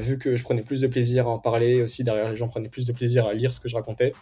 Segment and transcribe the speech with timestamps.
[0.00, 2.68] Vu que je prenais plus de plaisir à en parler, aussi derrière les gens prenaient
[2.68, 4.12] plus de plaisir à lire ce que je racontais.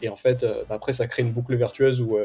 [0.00, 2.16] et en fait, bah, après, ça crée une boucle vertueuse où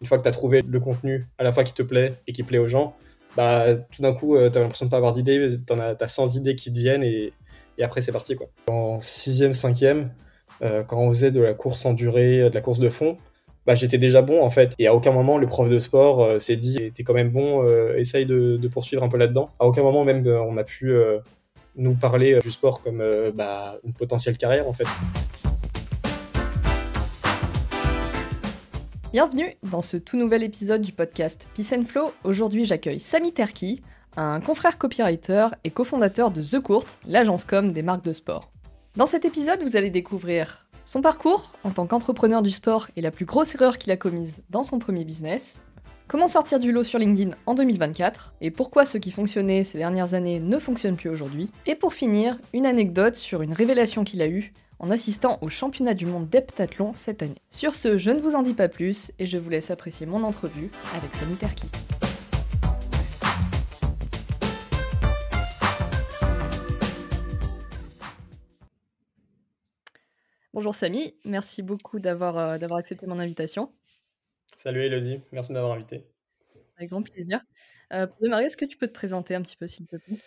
[0.00, 2.32] une fois que tu as trouvé le contenu à la fois qui te plaît et
[2.32, 2.96] qui plaît aux gens,
[3.36, 6.56] bah, tout d'un coup, tu as l'impression de pas avoir d'idées, tu as, 100 idées
[6.56, 7.32] qui te viennent et,
[7.78, 8.34] et après, c'est parti.
[8.34, 8.48] Quoi.
[8.66, 10.08] En 6e, 5e,
[10.86, 13.18] quand on faisait de la course en durée, de la course de fond,
[13.66, 14.74] bah, j'étais déjà bon en fait.
[14.78, 17.64] Et à aucun moment le prof de sport euh, s'est dit t'es quand même bon,
[17.64, 19.50] euh, essaye de, de, poursuivre un peu là-dedans.
[19.58, 20.94] À aucun moment même euh, on a pu
[21.76, 23.02] nous parler du sport comme
[23.34, 24.86] bah, une potentielle carrière en fait.
[29.12, 32.12] Bienvenue dans ce tout nouvel épisode du podcast Peace and Flow.
[32.24, 33.82] Aujourd'hui j'accueille Sami Terki,
[34.16, 38.50] un confrère copywriter et cofondateur de The Court, l'agence com des marques de sport.
[38.96, 43.10] Dans cet épisode, vous allez découvrir son parcours en tant qu'entrepreneur du sport est la
[43.10, 45.62] plus grosse erreur qu'il a commise dans son premier business.
[46.06, 50.12] Comment sortir du lot sur LinkedIn en 2024 et pourquoi ce qui fonctionnait ces dernières
[50.12, 51.50] années ne fonctionne plus aujourd'hui?
[51.64, 55.94] Et pour finir, une anecdote sur une révélation qu'il a eue en assistant au championnat
[55.94, 57.40] du monde d'heptathlon cette année.
[57.48, 60.24] Sur ce, je ne vous en dis pas plus et je vous laisse apprécier mon
[60.24, 61.70] entrevue avec Sami Terki.
[70.52, 72.00] Bonjour Samy, merci beaucoup euh,
[72.58, 73.70] d'avoir accepté mon invitation.
[74.56, 76.06] Salut Elodie, merci de m'avoir invité.
[76.76, 77.40] Avec grand plaisir.
[77.92, 80.18] Euh, pour démarrer, est-ce que tu peux te présenter un petit peu s'il te plaît?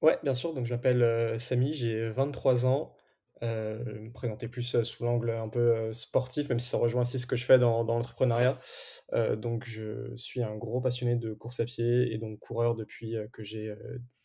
[0.00, 0.54] Ouais, bien sûr.
[0.54, 2.94] Donc je m'appelle euh, Samy, j'ai 23 ans.
[3.42, 7.36] me présenter plus sous l'angle un peu sportif, même si ça rejoint aussi ce que
[7.36, 8.58] je fais dans, dans l'entrepreneuriat.
[9.36, 13.42] donc je suis un gros passionné de course à pied et donc coureur depuis que
[13.42, 13.74] j'ai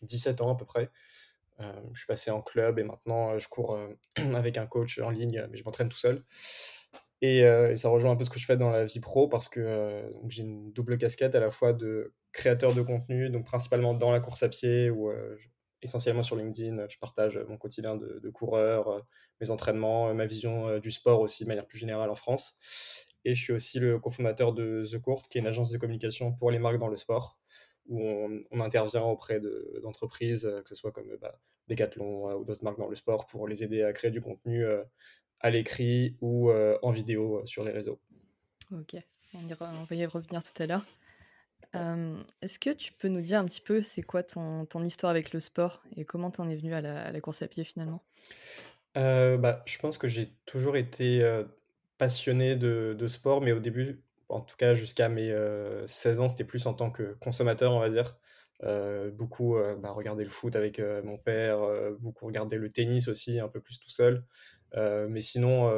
[0.03, 0.89] 17 ans à peu près.
[1.61, 3.87] Euh, je suis passé en club et maintenant euh, je cours euh,
[4.35, 6.23] avec un coach en ligne, mais je m'entraîne tout seul.
[7.21, 7.43] Et,
[7.75, 10.43] ça rejoint un peu ce que je fais dans la vie pro parce que j'ai
[10.43, 14.43] une double casquette à la fois de créateur de contenu, donc principalement dans la course
[14.43, 15.11] à pied ou
[15.81, 16.87] essentiellement sur LinkedIn.
[16.89, 19.05] Je partage mon quotidien de, coureur,
[19.41, 22.57] mes entraînements, ma vision du sport aussi de manière plus générale en France.
[23.25, 26.31] Et je suis aussi le cofondateur de The Court, qui est une agence de communication
[26.31, 27.39] pour les marques dans le sport
[27.89, 28.01] où
[28.51, 29.41] on, intervient auprès
[29.81, 33.25] d'entreprises, euh, que ce soit comme bah, Decathlon euh, ou d'autres marques dans le sport,
[33.25, 34.83] pour les aider à créer du contenu euh,
[35.41, 37.99] à l'écrit ou en vidéo sur les réseaux.
[38.71, 38.95] Ok,
[39.33, 40.85] on, va y revenir tout à l'heure.
[42.41, 45.33] Est-ce que tu peux nous dire un petit peu c'est quoi ton, ton, histoire avec
[45.33, 48.03] le sport et comment tu en es venu à la, course à pied finalement?
[48.95, 51.43] Bah, Je pense que j'ai toujours été
[51.97, 55.35] passionné de, de, sport, mais au début en tout cas jusqu'à mes
[55.85, 58.17] 16 ans, c'était plus en tant que consommateur, on va dire.
[59.13, 61.59] beaucoup bah, regarder le foot avec mon père,
[61.99, 64.23] beaucoup regarder le tennis aussi, un peu plus tout seul.
[64.75, 65.69] Mais sinon,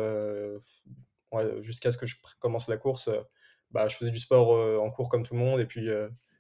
[1.62, 3.10] jusqu'à ce que je commence la course,
[3.72, 5.60] bah, je faisais du sport en cours comme tout le monde.
[5.60, 5.88] Et puis,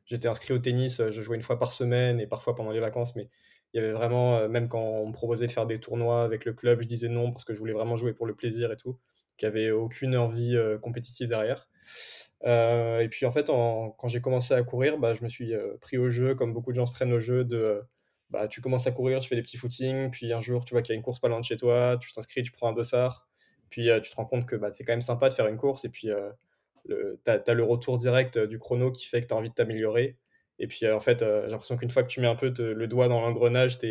[0.06, 3.16] j'étais inscrit au tennis, je jouais une fois par semaine et parfois pendant les vacances.
[3.16, 3.29] Mais
[3.73, 6.53] il y avait vraiment, même quand on me proposait de faire des tournois avec le
[6.53, 8.97] club, je disais non parce que je voulais vraiment jouer pour le plaisir et tout.
[9.38, 11.67] Qu'il n'y avait aucune envie compétitive derrière.
[12.45, 15.78] Euh, et puis en fait, quand j'ai commencé à courir, bah, je me suis euh,
[15.79, 17.81] pris au jeu, comme beaucoup de gens se prennent au jeu, de
[18.31, 20.81] bah, tu commences à courir, tu fais des petits footings, puis un jour tu vois
[20.81, 22.73] qu'il y a une course pas loin de chez toi, tu t'inscris, tu prends un
[22.73, 23.27] dossard,
[23.69, 25.57] puis euh, tu te rends compte que bah, c'est quand même sympa de faire une
[25.57, 26.09] course, et puis
[26.87, 30.17] tu as, le retour direct du chrono qui fait que tu as envie de t'améliorer.
[30.59, 33.07] Et puis en fait, j'ai l'impression qu'une fois que tu mets un peu le doigt
[33.07, 33.87] dans l'engrenage, tu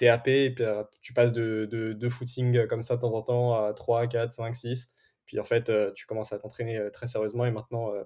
[0.00, 0.64] es, happé, et puis
[1.00, 4.54] tu passes de, de, footing comme ça de temps en temps à 3, 4, 5,
[4.54, 4.94] 6.
[5.26, 8.04] Puis en fait, euh, tu commences à t'entraîner euh, très sérieusement et maintenant, euh,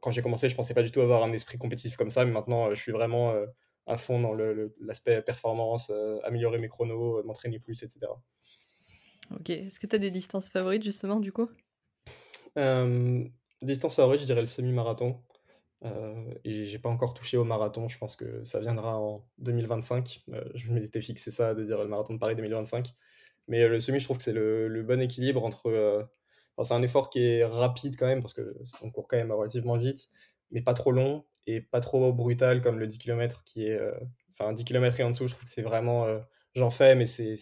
[0.00, 2.30] quand j'ai commencé, je pensais pas du tout avoir un esprit compétitif comme ça, mais
[2.30, 3.34] maintenant, je suis vraiment
[3.86, 4.34] à fond dans
[4.80, 8.00] l'aspect performance, améliorer mes chronos, m'entraîner plus, etc.
[9.30, 11.48] Ok, est-ce que tu as des distances favorites justement du coup?
[13.64, 15.22] Distance favorite, je dirais le semi-marathon.
[15.84, 20.24] Euh, et j'ai pas encore touché au marathon, je pense que ça viendra en 2025.
[20.54, 22.94] je m'étais fixé ça de dire le marathon de Paris 2025.
[23.48, 26.08] Mais euh, le semi, je trouve que c'est le, bon équilibre entre.
[26.58, 29.76] Euh, c'est un effort qui est rapide quand même, parce qu'on court quand même relativement
[29.76, 30.08] vite,
[30.50, 33.78] mais pas trop long et pas trop brutal comme le 10 km qui est.
[33.78, 33.92] Euh,
[34.30, 36.06] enfin, 10 km et en dessous, je trouve que c'est vraiment.
[36.54, 37.36] J'en fais, mais c'est,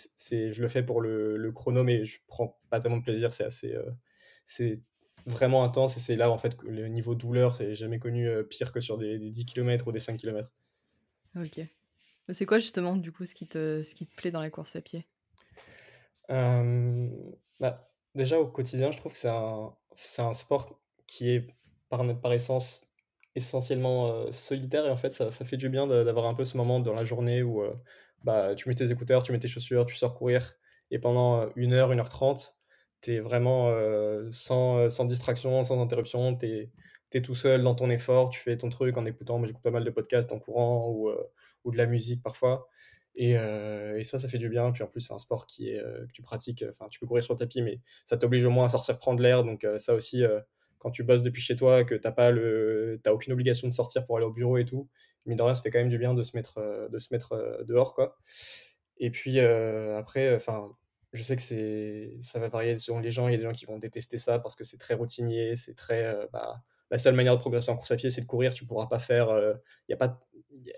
[0.52, 3.32] je le fais pour le, chrono, mais je prends pas tellement de plaisir.
[3.32, 3.76] C'est assez.
[4.46, 4.80] c'est
[5.26, 8.72] vraiment intense et c'est là en fait que le niveau douleur, c'est jamais connu pire
[8.72, 10.50] que sur des, des 10 km ou des 5 km.
[11.36, 11.60] Ok.
[12.28, 14.76] C'est quoi justement du coup ce qui te, ce qui te plaît dans la course
[14.76, 15.06] à pied?
[16.30, 17.08] Euh,
[17.58, 19.28] bah, déjà, au quotidien, je trouve que c'est
[20.22, 21.46] un, sport qui est,
[21.88, 22.92] par, par essence,
[23.34, 24.86] essentiellement solitaire.
[24.86, 27.42] Et en fait, ça, fait du bien d'avoir un peu ce moment dans la journée
[27.42, 27.62] où
[28.24, 30.54] bah, tu mets tes écouteurs, tu mets tes chaussures, tu sors courir.
[30.90, 32.58] Et pendant une heure, une heure trente,
[33.00, 33.72] tu es vraiment
[34.30, 36.36] sans, sans distraction, sans interruption.
[36.36, 36.70] Tu
[37.14, 39.70] es tout seul dans ton effort, tu fais ton truc en écoutant, moi j'écoute pas
[39.70, 41.10] mal de podcasts en courant ou,
[41.64, 42.68] ou de la musique parfois.
[43.14, 44.72] Et, euh, et, ça, ça fait du bien.
[44.72, 46.64] Puis en plus, c'est un sport qui est, euh, que tu pratiques.
[46.68, 49.22] Enfin, tu peux courir sur le tapis, mais ça t'oblige au moins à sortir prendre
[49.22, 49.44] l'air.
[49.44, 50.24] Donc ça aussi,
[50.78, 54.04] quand tu bosses depuis chez toi, que t'as pas le, t'as aucune obligation de sortir
[54.04, 54.88] pour aller au bureau et tout,
[55.26, 57.64] mais de rien, ça fait quand même du bien de se mettre, de se mettre
[57.66, 58.18] dehors, quoi.
[58.98, 60.70] Et puis après, enfin,
[61.12, 63.28] je sais que c'est, ça va varier selon les gens.
[63.28, 65.74] Il y a des gens qui vont détester ça parce que c'est très routinier, c'est
[65.74, 68.54] très, bah, la seule manière de progresser en course à pied, c'est de courir.
[68.54, 69.28] Tu pourras pas faire.
[69.88, 70.20] Il n'y a, pas,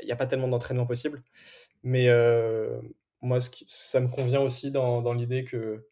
[0.03, 1.23] y a pas tellement d'entraînement possible.
[1.83, 2.09] Mais
[3.23, 5.87] moi, ce ça me convient aussi dans, l'idée que,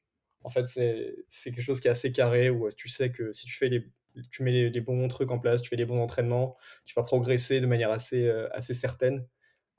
[0.45, 3.55] en fait, c'est quelque chose qui est assez carré où tu sais que si tu
[3.55, 3.91] fais les,
[4.31, 7.61] tu mets les, bons trucs en place, tu fais les bons entraînements, tu vas progresser
[7.61, 9.27] de manière assez, assez certaine.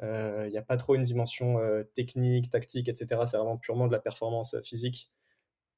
[0.02, 1.60] Il n'y a pas trop une dimension
[1.94, 3.22] technique, tactique, etc.
[3.26, 5.12] C'est vraiment purement de la performance physique.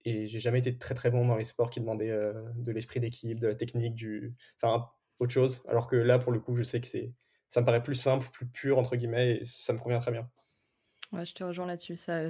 [0.06, 2.16] Et j'ai jamais été très très bon dans les sports qui demandaient
[2.56, 4.36] de l'esprit d'équipe, de la technique, du...
[4.62, 4.88] enfin
[5.20, 5.64] autre chose.
[5.68, 7.14] Alors que là, pour le coup, je sais que c'est,
[7.48, 10.30] ça me paraît plus simple, plus pur entre guillemets, et ça me convient très bien.
[11.12, 11.96] Ouais, je te rejoins là-dessus.
[11.96, 12.22] Ça,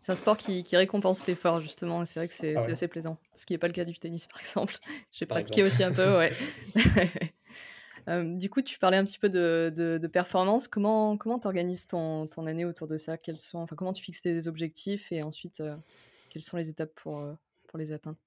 [0.00, 2.04] c'est un sport qui, qui récompense l'effort justement.
[2.04, 3.18] C'est vrai que c'est, ah assez plaisant.
[3.34, 4.76] Ce qui n'est pas le cas du tennis, par exemple.
[5.12, 6.32] J'ai pratiqué aussi un peu, ouais.
[8.36, 10.68] du coup, tu parlais un petit peu de, de, performance.
[10.68, 13.16] Comment comment organises ton, ton année autour de ça?
[13.16, 15.12] Quels sont, enfin, comment tu fixes tes objectifs?
[15.12, 15.62] Et ensuite
[16.30, 17.22] quelles sont les étapes pour,
[17.68, 18.18] pour les atteindre?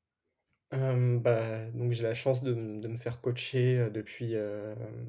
[0.71, 4.35] Bah, donc j'ai la chance de, de me faire coacher depuis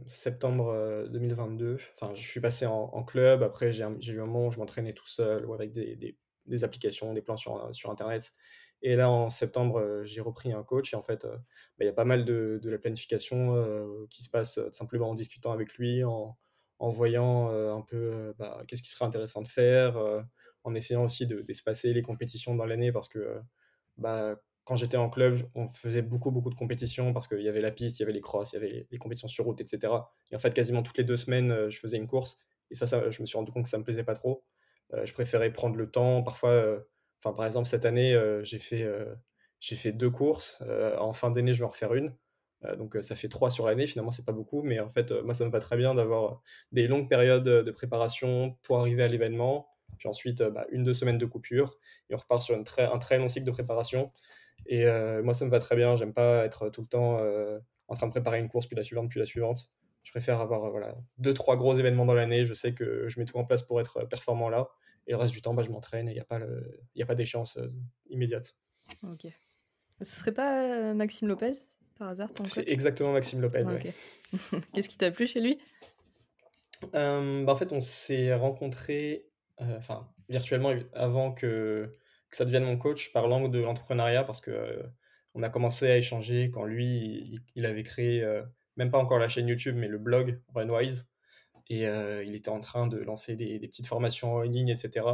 [0.07, 1.79] septembre 2022.
[2.01, 3.43] Enfin, je suis passé en, club.
[3.43, 6.17] Après, j'ai eu un moment où je m'entraînais tout seul ou avec des, des,
[6.47, 8.33] des, applications, des plans sur, sur Internet.
[8.83, 11.41] Et là, en septembre, j'ai repris un coach et en fait, bah,
[11.81, 15.53] il y a pas mal de, de la planification qui se passe simplement en discutant
[15.53, 16.39] avec lui, en,
[16.79, 19.97] en voyant un peu bah, qu'est-ce qui serait intéressant de faire,
[20.63, 23.41] en essayant aussi d'espacer les compétitions dans l'année parce que
[23.97, 24.37] bah,
[24.69, 27.71] quand j'étais en club, on faisait beaucoup, beaucoup de compétitions parce qu'il y avait la
[27.71, 29.93] piste, il y avait les crosses, il y avait les, compétitions sur route, etc.
[30.31, 32.39] Et en fait, quasiment toutes les deux semaines, je faisais une course.
[32.71, 34.45] Et ça, je me suis rendu compte que ça me plaisait pas trop.
[34.93, 36.23] je préférais prendre le temps.
[36.23, 36.85] Parfois,
[37.23, 39.15] Enfin, par exemple, cette année, euh, j'ai fait, euh,
[39.61, 40.63] j'ai fait deux courses.
[40.67, 42.15] Euh, en fin d'année, je vais en refaire une.
[42.77, 45.45] donc ça fait trois sur l'année, finalement c'est pas beaucoup, mais en fait moi ça
[45.45, 46.43] me va très bien d'avoir
[46.73, 51.19] des longues périodes de préparation pour arriver à l'événement, puis ensuite bah, une, deux semaines
[51.19, 51.79] de coupure,
[52.11, 54.13] et on repart sur un très long cycle de préparation.
[54.67, 54.85] Et
[55.23, 57.21] moi ça me va très bien, j'aime pas être tout le temps
[57.89, 59.71] en train de préparer une course, puis la suivante, puis la suivante.
[60.05, 63.27] Je préfère avoir voilà, deux, trois gros événements dans l'année, je sais que je mets
[63.27, 64.69] tout en place pour être performant là.
[65.09, 66.83] Et le reste du temps, bah, je m'entraîne et il n'y a pas, le...
[67.01, 67.67] a pas d'échéance euh,
[68.11, 68.55] immédiate.
[69.03, 69.27] Ok.
[70.01, 71.53] Ce serait pas euh, Maxime Lopez,
[71.99, 73.65] par hasard C'est exactement Maxime Lopez,
[74.75, 75.59] Qu'est-ce qui t'a plu chez lui?
[76.95, 79.25] Euh, bah, En fait, on s'est rencontrés
[79.59, 81.91] enfin virtuellement avant que,
[82.31, 84.83] que, ça devienne mon coach par l'angle de l'entrepreneuriat parce que
[85.35, 88.27] on a commencé à échanger quand lui, il, avait créé,
[88.77, 91.07] même pas encore la chaîne YouTube, mais le blog Runwise
[91.71, 95.07] et euh, il était en train de lancer des, petites formations en ligne, etc.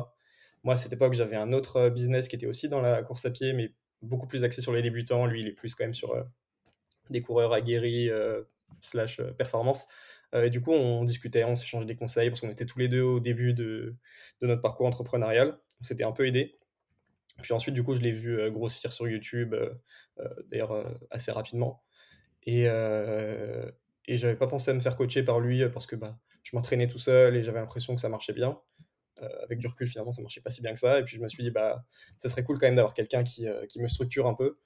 [0.62, 3.24] Moi, à cette époque, j'avais un autre euh, business qui était aussi dans la course
[3.24, 5.26] à pied, mais beaucoup plus axé sur les débutants.
[5.26, 6.22] Lui, il est plus quand même sur euh,
[7.10, 8.10] des coureurs aguerris
[8.80, 9.86] slash performance.
[10.32, 13.02] et du coup, on discutait, on s'échangeait des conseils parce qu'on était tous les deux
[13.02, 13.94] au début de,
[14.40, 15.58] de notre parcours entrepreneurial.
[15.80, 16.58] On s'était un peu aidés.
[17.42, 19.54] Puis ensuite, du coup, je l'ai vu grossir sur YouTube,
[20.50, 21.82] d'ailleurs assez rapidement.
[22.44, 26.54] Et, et j'avais pas pensé à me faire coacher par lui parce que bah, je
[26.54, 28.58] m'entraînais tout seul et j'avais l'impression que ça marchait bien.
[29.22, 30.98] Euh, avec du recul, finalement, ça marchait pas si bien que ça.
[30.98, 31.84] Et puis je me suis dit, bah,
[32.18, 34.58] ça serait cool quand même d'avoir quelqu'un qui, euh, qui, me structure un peu.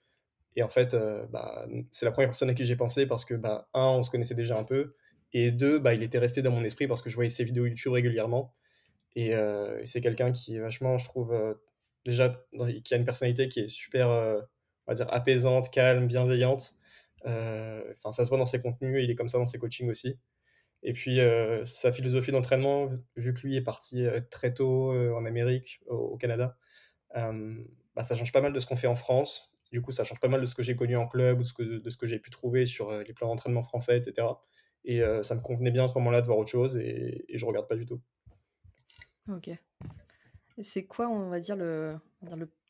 [0.57, 3.35] Et en fait, euh, bah, c'est la première personne à qui j'ai pensé parce que,
[3.35, 4.95] bah, un, on se connaissait déjà un peu.
[5.33, 7.67] Et deux, bah, il était resté dans mon esprit parce que je voyais ses vidéos
[7.67, 8.55] YouTube régulièrement.
[9.15, 11.35] Et, et c'est quelqu'un qui est vachement, je trouve,
[12.11, 12.45] déjà,
[12.85, 14.43] qui a une personnalité qui est super, on
[14.87, 16.75] va dire, apaisante, calme, bienveillante.
[17.25, 20.19] Enfin, ça se voit dans ses contenus, il est comme ça dans ses coachings aussi.
[20.83, 25.13] Et puis, euh, sa philosophie d'entraînement, vu que lui est parti euh, très tôt euh,
[25.13, 26.57] en Amérique, au, Canada,
[27.15, 29.51] bah, ça change pas mal de ce qu'on fait en France.
[29.73, 31.47] Du coup, ça change pas mal de ce que j'ai connu en club ou de
[31.47, 34.27] ce que, de ce que j'ai pu trouver sur les plans d'entraînement français, etc.
[34.85, 37.45] Et ça me convenait bien à ce moment-là de voir autre chose et, et je
[37.45, 38.01] regarde pas du tout.
[39.29, 39.51] Ok.
[40.61, 41.99] C'est quoi, on va dire, le,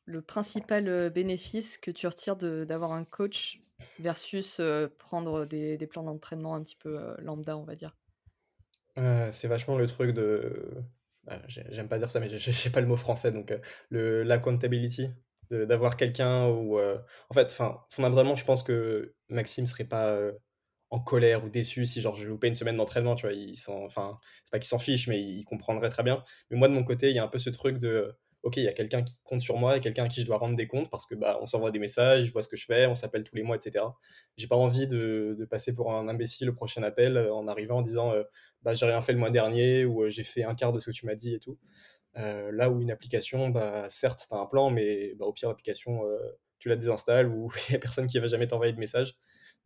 [0.05, 3.63] le, principal bénéfice que tu retires d'avoir un coach
[3.99, 4.61] versus
[4.99, 7.97] prendre des, des plans d'entraînement un petit peu lambda, on va dire?
[9.31, 10.83] C'est vachement le truc de.
[11.25, 13.57] Bah, j'aime pas dire ça, mais j'ai pas le mot français, donc
[13.91, 15.11] le l'accountability,
[15.51, 16.79] d'avoir quelqu'un ou.
[16.79, 17.57] En fait,
[17.91, 20.19] fondamentalement, je pense que Maxime serait pas
[20.91, 23.55] en colère ou déçu si genre je loupais une semaine d'entraînement, tu vois, il
[23.85, 26.25] enfin, c'est pas qu'il s'en fiche, mais il comprendrait très bien.
[26.51, 28.15] Mais moi de mon côté, il y a un peu ce truc de
[28.45, 30.39] OK, il y a quelqu'un qui compte sur moi et quelqu'un à qui je dois
[30.39, 32.65] rendre des comptes parce que, bah, on s'envoie des messages, je vois ce que je
[32.67, 33.97] fais, on s'appelle tous les mois et cetera.
[34.37, 37.79] J'ai pas envie de de passer pour un imbécile au prochain appel, heu, en arrivant
[37.79, 38.25] en disant, heu:
[38.63, 40.95] «Bah, j'ai rien fait le mois dernier» ou, «J'ai fait un quart de ce que
[40.97, 41.59] tu m'as dit» et tout.
[42.17, 46.03] Là où une application, bah, certes, tu as un plan, mais bah, au pire, l'application,
[46.59, 49.15] tu la désinstalles ou il y a personne qui va jamais t'envoyer de message.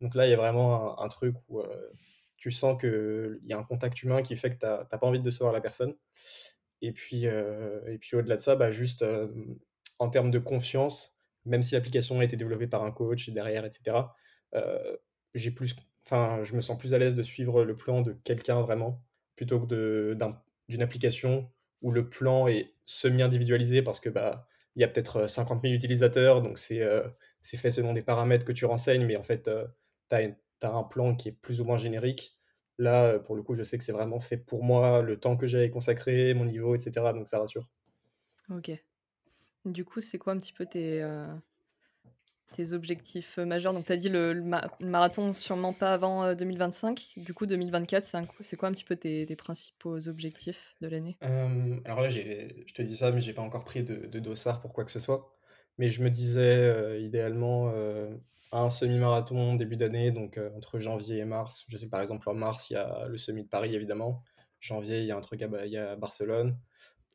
[0.03, 1.93] Donc là, il y a vraiment un truc où, heu,
[2.37, 5.19] tu sens qu'il y a un contact humain qui fait que tu as pas envie
[5.19, 5.95] de décevoir la personne.
[6.81, 9.57] Et puis, et puis au-delà de ça, bah, juste, hem,
[9.99, 13.71] en termes de confiance, même si l'application a été développée par un coach derrière et
[13.71, 14.15] cetera,
[14.55, 14.99] heu,
[15.35, 15.75] j'ai plus
[16.43, 19.03] je me sens plus à l'aise de suivre le plan de quelqu'un vraiment,
[19.37, 20.15] plutôt que
[20.69, 21.49] d'une application
[21.81, 25.73] où le plan est semi-individualisé parce que, bah, il y a peut-être, heu, 50 000
[25.75, 26.81] utilisateurs, donc c'est,
[27.43, 29.49] fait selon des paramètres que tu renseignes, mais en fait,
[30.59, 32.37] tu as un plan qui est plus ou moins générique.
[32.79, 35.37] Là, heu, pour le coup, je sais que c'est vraiment fait pour moi, le temps
[35.37, 37.69] que j'ai consacré, mon niveau et cetera, donc ça rassure.
[38.49, 38.71] OK.
[39.65, 41.03] Du coup, c'est quoi un petit peu tes,
[42.53, 43.73] tes objectifs, heu, majeurs?
[43.73, 47.13] Donc tu as dit le le ma le marathon sûrement pas avant, heu, 2025.
[47.17, 48.05] Du coup 2024,
[48.41, 51.19] c'est quoi un petit peu tes tes principaux objectifs de l'année?
[51.85, 54.73] Alors là, je te dis ça, mais j'ai pas encore pris de de dossard pour
[54.73, 55.33] quoi que ce soit.
[55.77, 57.71] Mais je me disais, idéalement,
[58.53, 61.65] un semi-marathon début d'année, donc heu, entre janvier et mars.
[61.69, 64.23] Je sais par exemple en mars, il y a le semi de Paris évidemment.
[64.61, 65.47] Janvier, il y a un truc à
[65.97, 66.57] Barcelone.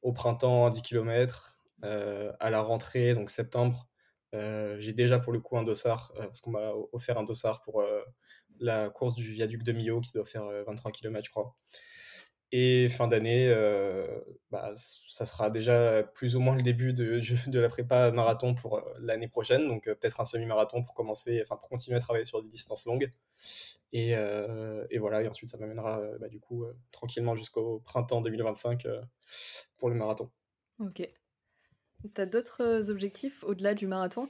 [0.03, 1.59] Au printemps, 10 kilomètres.
[1.85, 3.89] Heu, à la rentrée, donc septembre,
[4.35, 7.63] heu, j'ai déjà pour le coup un dossard, heu, parce qu'on m'a offert un dossard
[7.63, 7.83] pour,
[8.61, 11.57] la course du viaduc de Millau qui doit faire, heu, 23 kilomètres, je crois.
[12.51, 17.61] Et fin d'année, heu, bah, ça sera déjà plus ou moins le début de de
[17.61, 21.57] la prépa marathon pour, heu, l'année prochaine, donc heu, peut-être un semi-marathon pour commencer enfin
[21.57, 23.13] pour continuer à travailler sur des distances longues.
[23.93, 29.01] Et et voilà et ensuite ça m'amènera, bah, du coup, tranquillement jusqu'au printemps 2025, heu,
[29.79, 30.31] pour le marathon.
[30.81, 31.09] OK.
[32.15, 34.29] Tu as d'autres, objectifs au-delà du marathon?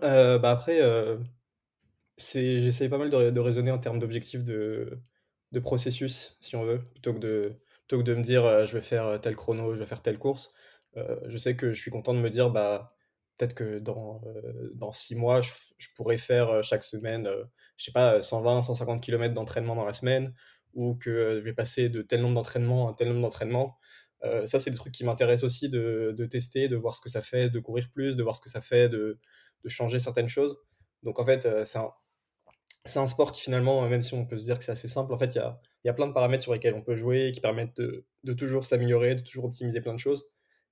[0.00, 0.80] Bah, après,
[2.18, 4.98] j'essaye pas mal de de raisonner en termes d'objectifs de
[5.52, 7.54] de processus, si on veut, plutôt que de
[7.88, 10.02] plutôt que de me dire, heu: «Je vais faire, heu, tel chrono, je vais faire
[10.02, 10.52] telle course».
[10.96, 12.94] Heu, je sais que je suis content de me dire: «Bah,
[13.38, 17.28] peut-être que dans, heu, dans 6 mois, je je pourrais faire, chaque semaine,
[17.76, 20.34] je sais pas, heu, 120-150 kilomètres d'entraînement dans la semaine
[20.74, 23.78] ou que, je vais passer de tel nombre d'entraînements à tel nombre d'entraînements».
[24.46, 27.22] Ça, c'est des trucs qui m'intéressent aussi de de tester, de voir ce que ça
[27.22, 29.18] fait de courir plus, de voir ce que ça fait de
[29.64, 30.58] de changer certaines choses.
[31.04, 31.90] Donc en fait, c'est un
[32.86, 35.12] c'est un sport qui finalement, même si on peut se dire que c'est assez simple,
[35.14, 37.32] en fait, il y a y a plein de paramètres sur lesquels on peut jouer,
[37.32, 40.30] qui permettent de de toujours s'améliorer, de toujours optimiser plein de choses.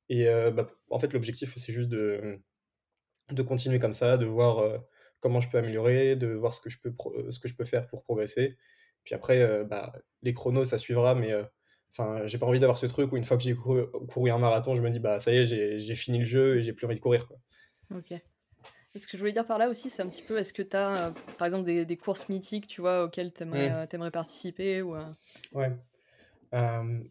[0.09, 2.41] Et heu, bah, en fait, l'objectif, c'est juste de,
[3.31, 4.81] de continuer comme ça, de voir, heu,
[5.21, 6.95] comment je peux améliorer, de voir ce que je peux
[7.31, 8.57] ce que je peux faire pour progresser.
[9.05, 9.93] Puis après, bah,
[10.23, 11.33] les chronos, ça suivra, mais
[11.93, 14.75] enfin, j'ai pas envie d'avoir ce truc où une fois que j'ai couru un marathon,
[14.75, 16.87] je me dis: «Bah, ça y est, j'ai j'ai fini le jeu et j'ai plus
[16.87, 17.39] envie de courir», quoi.
[17.91, 18.23] OK.
[18.97, 20.77] Ce que je voulais dire par là aussi, c'est un petit peu, est-ce que tu
[20.77, 23.89] as, heu, par exemple des des courses mythiques, tu vois, auxquelles tu aimerais, Mmh.
[23.89, 25.15] tu aimerais participer ou, heu?
[25.53, 25.71] Ouais.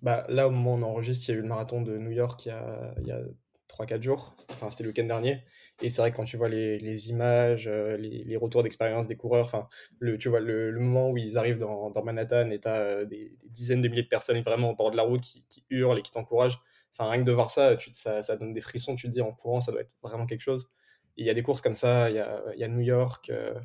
[0.01, 2.11] Bah, là, au moment où on enregistre, il y a eu le marathon de New
[2.11, 3.19] York il y a il y a
[3.67, 4.33] 3-4 jours.
[4.37, 5.43] C'était enfin, c'était le week-end dernier
[5.81, 9.17] et c'est vrai que quand tu vois les les images, les les retours d'expérience des
[9.17, 9.67] coureurs, enfin,
[9.99, 13.05] le tu vois le le moment où ils arrivent dans dans Manhattan et tu as,
[13.05, 15.65] des des dizaines de milliers de personnes vraiment au bord de la route qui qui
[15.69, 16.59] hurlent et qui t'encouragent.
[16.91, 18.95] Enfin, rien que de voir ça, tu ça ça donne des frissons.
[18.95, 20.69] Tu te dis: «En courant, ça doit être vraiment quelque chose»
[21.17, 23.29] il y a des courses comme ça, il y a il y a New York,
[23.31, 23.55] heu,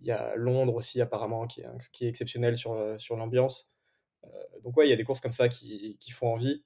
[0.00, 3.74] il y a Londres aussi apparemment qui est qui est exceptionnel sur, heu, sur l'ambiance.
[4.26, 4.30] Heu,
[4.64, 6.64] donc ouais, il y a des courses comme ça qui qui font envie.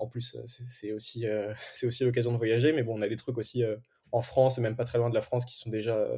[0.00, 1.26] En plus, c'est aussi,
[1.74, 3.64] c'est aussi l'occasion de voyager, mais bon, on a des trucs aussi,
[4.12, 6.08] en France et même pas très loin de la France qui sont déjà,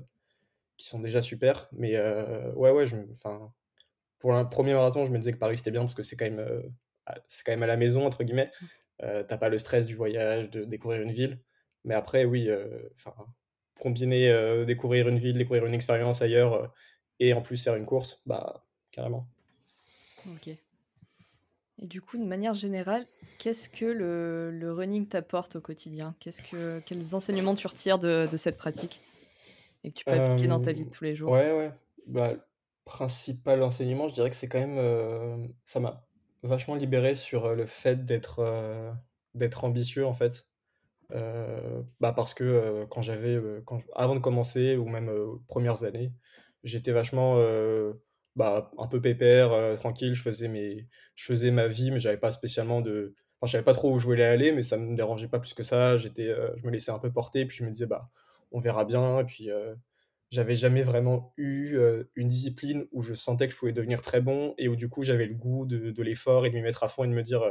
[0.78, 1.68] qui sont déjà super.
[1.72, 1.98] Mais
[2.56, 2.96] ouais, ouais, je
[4.20, 6.26] pour un 1er marathon, je me disais que Paris, c'était bien parce que c'est quand
[6.26, 6.44] même,
[7.28, 8.50] c'est quand même «à la maison» entre guillemets.
[8.60, 8.66] Mmh.
[9.04, 11.40] Heu, tu as pas le stress du voyage, de découvrir une ville.
[11.84, 13.14] Mais après, oui, heu, enfin,
[13.80, 16.68] combiner, heu, découvrir une ville, découvrir une expérience ailleurs, heu
[17.20, 19.28] et en plus faire une course, bah, carrément.
[20.26, 20.48] OK.
[21.78, 23.06] Et du coup, de manière générale,
[23.38, 26.14] qu'est-ce que le le running t'apporte au quotidien?
[26.20, 29.00] Qu'est-ce que quels enseignements tu retires de de cette pratique?
[29.82, 31.32] Et que tu peux appliquer dans ta vie de tous les jours?
[31.32, 31.72] ouais, ouais,
[32.06, 32.34] bah,
[32.84, 36.06] principal enseignement, je dirais que c'est quand même, ça m'a
[36.42, 38.42] vachement libéré sur, le fait d'être,
[39.34, 40.48] d'être ambitieux, en fait.
[41.12, 43.38] Heu, bah, parce que, quand j'avais,
[43.94, 45.10] avant de commencer ou même,
[45.48, 46.12] 1res années,
[46.62, 47.36] j'étais vachement,
[48.36, 50.14] bah, un peu pépère, tranquille.
[50.14, 53.64] Je faisais mes je faisais ma vie, mais j'avais pas spécialement de enfin, je savais
[53.64, 55.98] pas trop où je voulais aller, mais ça me dérangeait pas plus que ça.
[55.98, 58.08] J'étais, je me laissais un peu porter, puis je me disais: «Bah,
[58.52, 59.76] on verra bien» et puis, heu,
[60.30, 61.78] j'avais jamais vraiment eu,
[62.16, 65.02] une discipline où je sentais que je pouvais devenir très bon et où du coup,
[65.04, 67.22] j'avais le goût de de l'effort et de m'y mettre à fond et de me
[67.22, 67.42] dire,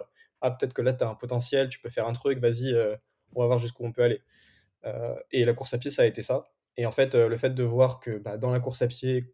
[0.41, 2.73] ah peut-être que là tu as un potentiel, tu peux faire un truc, vas-y,
[3.35, 4.21] on va voir jusqu'où on peut aller.
[5.31, 6.45] et la course à pied, ça a été ça.
[6.77, 9.33] Et en fait, le fait de voir que bah, dans la course à pied,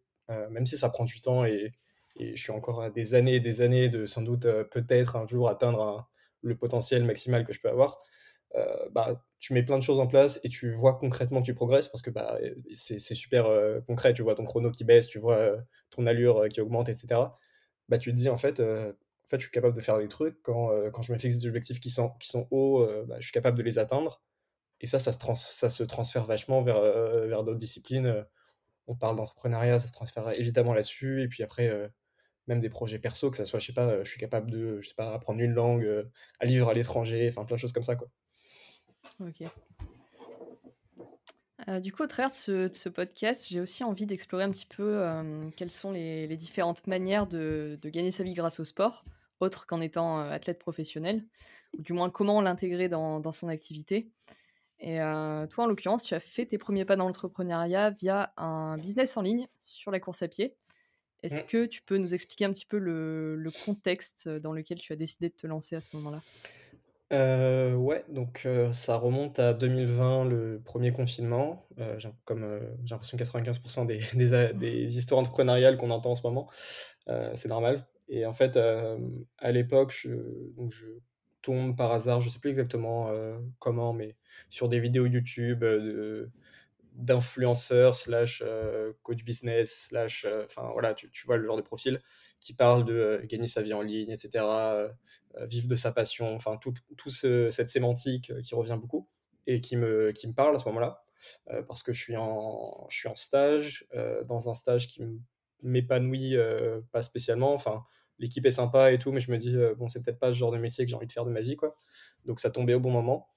[0.52, 1.74] même si ça prend du temps et,
[2.20, 6.10] je suis encore des années et des années de sans doute peut-être un jour atteindre
[6.42, 8.02] le potentiel maximal que je peux avoir,
[8.92, 11.88] bah, tu mets plein de choses en place et tu vois concrètement que tu progresses
[11.88, 12.38] parce que bah,
[12.74, 13.46] c'est super
[13.88, 14.14] concret.
[14.14, 15.58] Tu vois ton chrono qui baisse, tu vois
[15.90, 17.22] ton allure qui augmente, etc.
[17.88, 18.62] Bah, tu te dis en fait,
[19.30, 20.42] en fait, je suis capable de faire des trucs.
[20.42, 23.32] Quand, quand je me fixe des objectifs qui sont, qui sont hauts, bah, je suis
[23.32, 24.24] capable de les atteindre.
[24.82, 28.26] Et ça, ça se, trans ça se transfère vachement vers, vers d'autres disciplines.
[28.88, 31.22] On parle d'entrepreneuriat, ça se transfère évidemment là-dessus.
[31.22, 31.92] Et puis après,
[32.48, 34.90] même des projets perso, que ça soit, je sais pas, je suis capable de, je
[34.90, 35.88] sais pas, apprendre une langue,
[36.40, 38.10] à vivre à l'étranger, enfin plein de choses comme ça, quoi.
[39.20, 39.44] Ok.
[41.68, 45.02] Euh, du coup, au travers de ce, podcast, j'ai aussi envie d'explorer un petit peu
[45.04, 49.04] euh, quelles sont les, différentes manières de, gagner sa vie grâce au sport,
[49.40, 51.24] autre qu'en étant athlète professionnel,
[51.78, 54.10] ou du moins comment l'intégrer dans, son activité.
[54.80, 59.18] Et toi, en l'occurrence, tu as fait tes premiers pas dans l'entrepreneuriat via un business
[59.18, 60.56] en ligne sur la course à pied.
[61.22, 64.96] Est-ce que tu peux nous expliquer un petit peu le contexte dans lequel tu as
[64.96, 66.22] décidé de te lancer à ce moment-là?
[67.12, 71.66] Euh, ouais, donc euh, ça remonte à 2020, le premier confinement.
[71.98, 76.24] J'ai comme, j'ai l'impression que 95 des des des histoires entrepreneuriales qu'on entend en ce
[76.24, 76.50] moment,
[77.08, 80.88] c'est normal et en fait, à l'époque, je
[81.42, 83.12] tombe par hasard, je sais plus exactement,
[83.60, 84.16] comment, mais
[84.50, 85.64] sur des vidéos YouTube,
[86.94, 88.44] d'influenceurs slash
[89.04, 92.02] coach business slash enfin voilà tu, vois le genre de profil
[92.42, 94.46] qui parle de gagner sa vie en ligne etc
[95.42, 99.08] vivre de sa passion enfin tout, tout cette sémantique qui revient beaucoup
[99.48, 101.04] et qui me, qui me parle à ce moment là
[101.68, 103.88] parce que je suis en, je suis en stage
[104.28, 105.02] dans un stage qui
[105.62, 106.36] m'épanouit
[106.92, 107.86] pas spécialement enfin
[108.20, 110.52] l'équipe est sympa et tout mais je me dis bon c'est peut-être pas ce genre
[110.52, 111.76] de métier que j'ai envie de faire de ma vie quoi
[112.26, 113.28] donc ça tombait au bon moment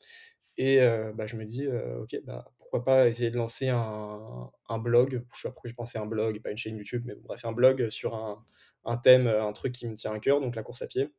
[0.59, 0.81] et
[1.15, 5.25] bah, je me dis ok bah pourquoi pas essayer de lancer un, un blog.
[5.35, 7.53] Je sais pas pourquoi pensé à un blog pas une chaîne YouTube, mais bref, un
[7.53, 8.43] blog sur un,
[8.87, 11.13] un, thème, un truc qui me tient à cœur, donc la course à pied.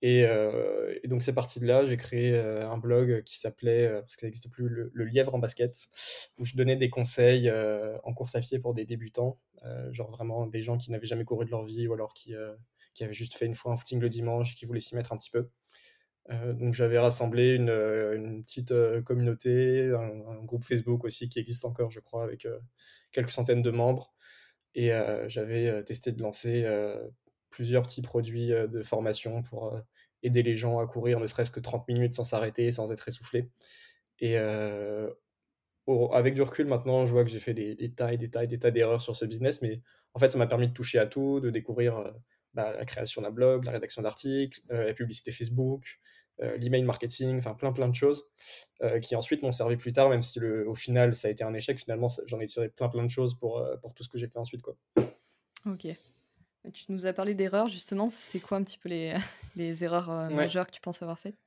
[0.00, 4.00] Et, euh, donc c'est parti de là, j'ai créé euh, un blog qui s'appelait, euh,
[4.00, 5.76] parce que ça n'existe plus, le, Lièvre en basket,
[6.38, 7.52] où je donnais des conseils
[8.04, 9.38] en course à pied pour des débutants,
[9.90, 12.34] genre vraiment des gens qui n'avaient jamais couru de leur vie ou alors qui,
[12.98, 15.12] qui avaient juste fait une fois un footing le dimanche et qui voulaient s'y mettre
[15.12, 15.48] un petit peu.
[16.30, 21.64] Euh, donc j'avais rassemblé une, euh, petite euh, communauté, un, groupe Facebook aussi qui existe
[21.64, 22.46] encore, je crois, avec
[23.12, 24.12] quelques centaines de membres.
[24.74, 24.90] Et
[25.26, 26.64] j'avais testé de lancer
[27.50, 29.76] plusieurs petits produits de formation pour
[30.22, 33.50] aider les gens à courir ne serait-ce que 30 minutes sans s'arrêter, sans être essoufflé.
[34.20, 34.36] Et
[36.12, 38.44] avec du recul, maintenant, je vois que j'ai fait des, des, tas et des tas
[38.44, 39.82] et des tas d'erreurs sur ce business, mais
[40.14, 42.14] en fait, ça m'a permis de toucher à tout, de découvrir
[42.58, 46.00] bah, la création d'un blog, la rédaction d'articles, la publicité Facebook,
[46.42, 48.24] euh, l'email marketing, enfin plein plein de choses
[48.82, 51.44] euh, qui ensuite m'ont servi plus tard, même si le, au final ça a été
[51.44, 54.08] un échec, finalement j'en ai tiré plein plein de choses pour, euh, pour tout ce
[54.08, 54.62] que j'ai fait ensuite.
[54.62, 54.76] Quoi.
[55.66, 55.86] Ok.
[56.72, 59.14] Tu nous as parlé d'erreurs justement, c'est quoi un petit peu les,
[59.54, 61.38] les erreurs majeures que tu penses avoir faites?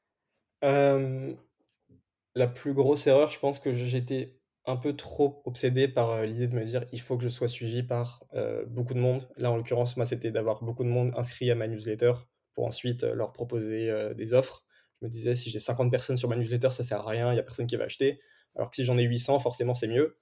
[2.33, 6.55] La plus grosse erreur, je pense que j'étais un peu trop obsédé par l'idée de
[6.55, 8.23] me dire il faut que je sois suivi par
[8.67, 9.27] beaucoup de monde.
[9.37, 12.13] Là, en l'occurrence, moi, c'était d'avoir beaucoup de monde inscrit à ma newsletter
[12.53, 14.63] pour ensuite leur proposer des offres
[15.01, 17.33] je me disais, si j'ai 50 personnes sur ma newsletter, ça sert à rien, il
[17.33, 18.21] n'y a personne qui va acheter.
[18.55, 20.17] Alors que si j'en ai 800, forcément, c'est mieux.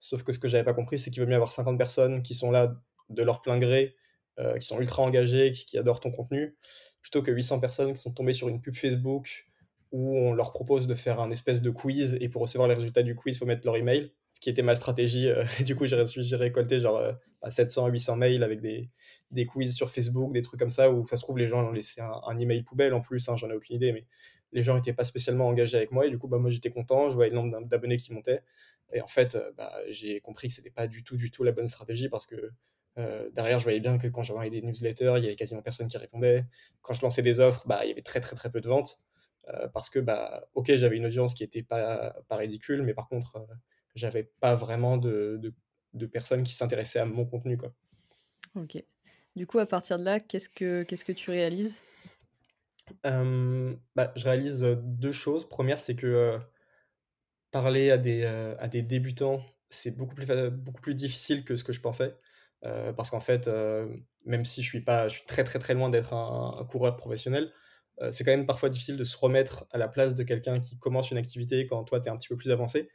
[0.00, 2.34] Sauf que ce que j'avais pas compris, c'est qu'il vaut mieux avoir 50 personnes qui
[2.34, 2.74] sont là
[3.10, 3.94] de leur plein gré,
[4.40, 6.56] euh, qui sont ultra engagées, qui, adorent ton contenu,
[7.00, 9.46] plutôt que 800 personnes qui sont tombées sur une pub Facebook
[9.94, 13.04] où on leur propose de faire un espèce de quiz et pour recevoir les résultats
[13.04, 15.28] du quiz, il faut mettre leur email, ce qui était ma stratégie.
[15.28, 17.00] Euh, et du coup, j'ai récolté genre
[17.48, 18.90] 700 à 800 mails avec des,
[19.30, 21.70] des, quiz sur Facebook, des trucs comme ça, où ça se trouve, les gens ont
[21.70, 24.04] laissé un, email poubelle en plus, hein, j'en ai aucune idée, mais
[24.50, 27.08] les gens n'étaient pas spécialement engagés avec moi, et du coup, bah, moi j'étais content,
[27.08, 28.40] je voyais le nombre d'abonnés qui montait,
[28.92, 31.52] et en fait, euh, bah, j'ai compris que c'était pas du tout, du tout la
[31.52, 32.50] bonne stratégie, parce que
[32.98, 35.88] euh, derrière, je voyais bien que quand j'envoyais des newsletters, il y avait quasiment personne
[35.88, 36.44] qui répondait.
[36.82, 38.98] Quand je lançais des offres, bah, il y avait très très très peu de ventes,
[38.98, 39.13] euh,
[39.72, 43.46] parce que, bah, ok, j'avais une audience qui était pas, pas ridicule, mais par contre,
[43.94, 45.52] j'avais pas vraiment de, de,
[45.92, 47.56] de personnes qui s'intéressaient à mon contenu.
[47.56, 47.72] Quoi.
[48.54, 48.82] Ok.
[49.36, 51.82] Du coup, à partir de là, qu'est-ce que, qu'est-ce que tu réalises?
[53.02, 55.48] Bah, je réalise, deux choses.
[55.48, 56.38] Première, c'est que,
[57.50, 61.72] parler à des, à des débutants, c'est beaucoup plus beaucoup plus difficile que ce que
[61.72, 62.14] je pensais.
[62.96, 63.48] parce qu'en fait,
[64.24, 67.52] même si je suis pas je suis très, très, très loin d'être un coureur professionnel,
[68.10, 71.10] c'est quand même parfois difficile de se remettre à la place de quelqu'un qui commence
[71.10, 72.88] une activité quand toi, tu es un petit peu plus avancé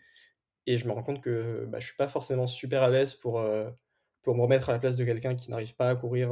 [0.67, 3.43] et je me rends compte que, bah, je suis pas forcément super à l'aise pour,
[4.23, 6.31] pour me remettre à la place de quelqu'un qui n'arrive pas à courir,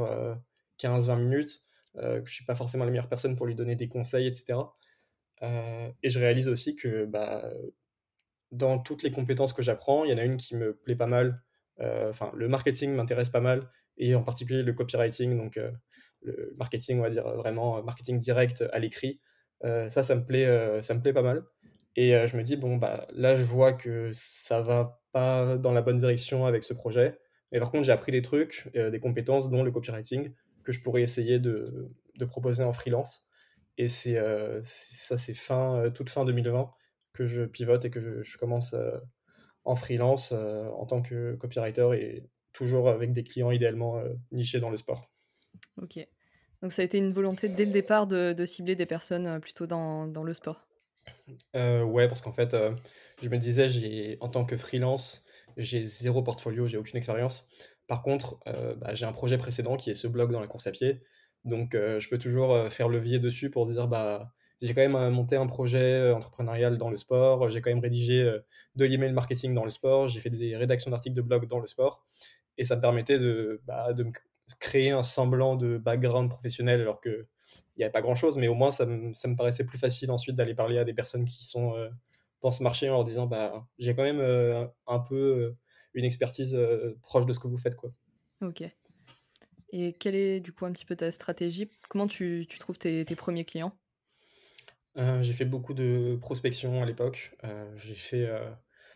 [0.78, 1.62] 15-20 minutes.
[1.96, 4.76] que je suis pas forcément la meilleure personne pour lui donner des conseils et cetera.
[5.42, 7.50] Heu et je réalise aussi que, bah,
[8.50, 11.06] dans toutes les compétences que j'apprends, il y en a une qui me plaît pas
[11.06, 11.42] mal.
[11.80, 15.60] Enfin, le marketing m'intéresse pas mal et en particulier le copywriting, donc
[16.22, 19.20] le marketing, on va dire, vraiment marketing direct à l'écrit.
[19.62, 21.44] Ça, ça me plaît, ça me plaît pas mal
[21.96, 25.82] et je me dis: «Bon, bah, là, je vois que ça va pas dans la
[25.82, 27.18] bonne direction avec ce projet».
[27.52, 30.32] Mais par contre, j'ai appris des trucs, des compétences, dont le copywriting,
[30.64, 33.28] que je pourrais essayer de de proposer en freelance
[33.78, 36.72] et ça, c'est fin, toute fin 2020
[37.12, 38.74] que je pivote et que je commence,
[39.64, 44.02] en freelance, en tant que copywriter et toujours avec des clients idéalement,
[44.32, 45.10] nichés dans le sport.
[45.82, 45.98] OK.
[46.62, 49.66] Donc ça a été une volonté dès le départ de cibler des personnes, heu, plutôt
[49.66, 50.66] dans le sport?
[51.54, 52.74] Heu, ouais, parce qu'en fait, heu,
[53.22, 55.24] je me disais, j'ai en tant que freelance,
[55.56, 57.48] j'ai zéro portfolio, j'ai aucune expérience.
[57.86, 58.38] Par contre,
[58.76, 61.02] bah, j'ai un projet précédent qui est ce blog dans la course à pied.
[61.44, 65.46] Donc, je peux toujours, faire levier dessus pour dire: «Bah, j'ai quand même, monté un
[65.46, 68.24] projet, entrepreneurial dans le sport, j'ai quand même rédigé,
[68.74, 71.66] de l'email marketing dans le sport, j'ai fait des rédactions d'articles de blog dans le
[71.66, 72.06] sport»
[72.58, 74.04] et ça me permettait de, bah, de
[74.60, 77.26] créer un semblant de background professionnel alors qu'il
[77.78, 80.10] y avait pas grand chose, mais au moins ça me ça me paraissait plus facile
[80.10, 81.90] ensuite d'aller parler à des personnes qui sont, heu,
[82.42, 85.56] dans ce marché en leur disant: «Bah, j'ai quand même, heu, un peu, heu,
[85.94, 86.58] une expertise,
[87.02, 87.92] proche de ce que vous faites, quoi».
[88.40, 88.62] OK
[89.70, 91.70] et quelle est du coup un petit peu ta stratégie?
[91.88, 93.78] Comment tu tu trouves tes tes 1 clients?
[94.96, 97.36] J'ai fait beaucoup de prospection à l'époque.
[97.76, 98.28] J'ai fait,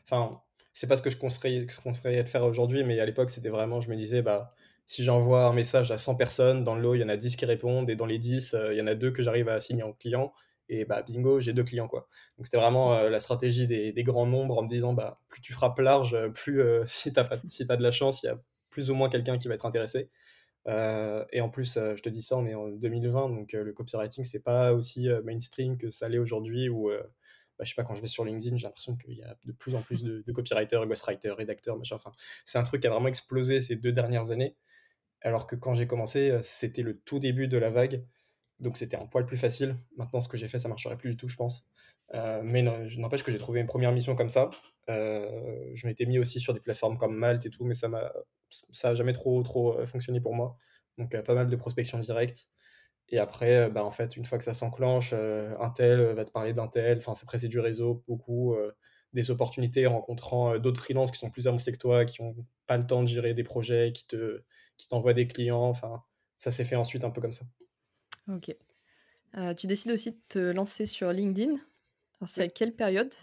[0.04, 3.30] enfin, c'est pas ce que je conseillerais ce conseillerais de faire aujourd'hui, mais à l'époque,
[3.30, 4.54] c'était vraiment je me disais: «Bah,
[4.86, 7.36] si j'envoie un message à 100 personnes, dans le lot, il y en a 10
[7.36, 9.60] qui répondent et dans les 10, heu, il y en a 2 que j'arrive à
[9.60, 10.32] signer en client
[10.68, 12.08] et bah, bingo, j'ai 2 clients, quoi».
[12.38, 15.52] Donc c'était vraiment, heu, la stratégie des grands nombres en me disant: «Bah, plus tu
[15.52, 18.38] frappes large, heu, plus, si tu as si de la chance, il y a
[18.70, 20.10] plus ou moins quelqu'un qui va être intéressé».
[21.32, 24.42] Et en plus, je te dis ça, on est en 2020, donc le copywriting, c'est
[24.42, 28.06] pas aussi, mainstream que ça l'est aujourd'hui où, bah, je sais pas, quand je vais
[28.08, 31.36] sur LinkedIn, j'ai l'impression qu'il y a de plus en plus de de copywriters, ghostwriters,
[31.36, 32.12] rédacteurs, machin, enfin,
[32.46, 34.56] c'est un truc qui a vraiment explosé ces 2 dernières années.
[35.22, 38.04] Alors que quand j'ai commencé, heu, c'était le tout début de la vague,
[38.60, 39.76] donc c'était un poil plus facile.
[39.96, 41.66] Maintenant, ce que j'ai fait, ça marcherait plus du tout, je pense.
[42.14, 44.50] Heu, mais n'empêche que j'ai trouvé une première mission comme ça.
[44.90, 48.12] Heu, je m'étais mis aussi sur des plateformes comme Malte et tout, mais ça m'a
[48.94, 50.56] jamais trop trop, fonctionné pour moi.
[50.98, 52.48] Donc pas mal de prospection directe
[53.08, 56.54] et après, bah, en fait, une fois que ça s'enclenche, un tel, va te parler
[56.54, 58.56] d'un tel, enfin, c'est presque du réseau, beaucoup,
[59.12, 62.34] des opportunités en rencontrant, d'autres freelances qui sont plus avancés que toi, qui ont
[62.66, 64.42] pas le temps de gérer des projets, qui te
[64.82, 66.02] qui t'envoient des clients, enfin,
[66.38, 67.44] ça s'est fait ensuite un peu comme ça.
[68.26, 68.56] OK.
[69.36, 71.54] Heu, tu décides aussi de te lancer sur LinkedIn.
[72.26, 73.14] C'est à quelle période?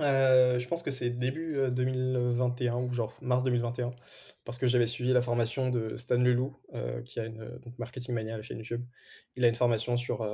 [0.00, 3.94] Heu, je pense que c'est début, heu, 2021 ou genre mars 2021
[4.44, 6.56] parce que j'avais suivi la formation de Stan Leloup,
[7.04, 8.84] qui a une, donc Marketing Mania, la chaîne YouTube.
[9.36, 10.28] Il a une formation sur,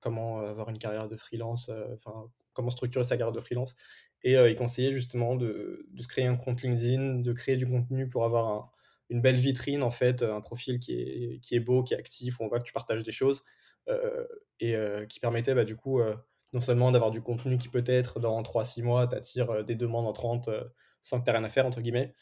[0.00, 3.74] comment avoir une carrière de freelance, enfin, comment structurer sa carrière de freelance
[4.22, 8.08] et il conseillait justement de de se créer un compte LinkedIn, de créer du contenu
[8.08, 8.70] pour avoir un
[9.12, 12.40] une belle vitrine en fait, un profil qui est qui est beau, qui est actif,
[12.40, 13.44] où on voit que tu partages des choses,
[13.88, 14.28] heu
[14.60, 16.16] et heu, qui permettait, bah, du coup, heu,
[16.54, 20.72] non seulement d'avoir du contenu qui peut-être dans 3-6 mois t'attire, des demandes entrantes, heu,
[21.02, 22.14] sans que tu rien à faire entre guillemets,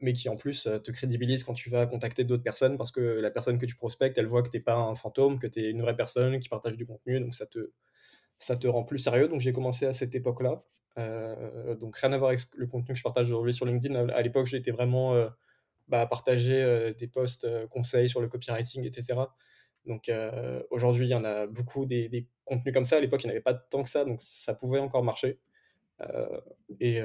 [0.00, 3.30] mais qui en plus, te crédibilise quand tu vas contacter d'autres personnes parce que la
[3.30, 5.70] personne que tu prospectes, elle voit que tu es pas un fantôme, que tu es
[5.70, 7.72] une vraie personne qui partage du contenu, donc ça te
[8.38, 9.28] ça te rend plus sérieux.
[9.28, 10.64] Donc j'ai commencé à cette époque-là,
[11.80, 14.08] donc rien à voir avec le contenu que je partage aujourd'hui sur LinkedIn.
[14.10, 15.14] À l'époque, j'étais vraiment,
[15.90, 19.36] bah, partager, heu, des posts, heu, conseils sur le copywriting et cetera.
[19.86, 22.96] Donc heu, aujourd'hui, il y en a beaucoup des contenus comme ça.
[22.98, 25.40] À l'époque, il y en avait pas tant que ça, donc ça pouvait encore marcher.
[26.80, 27.02] Et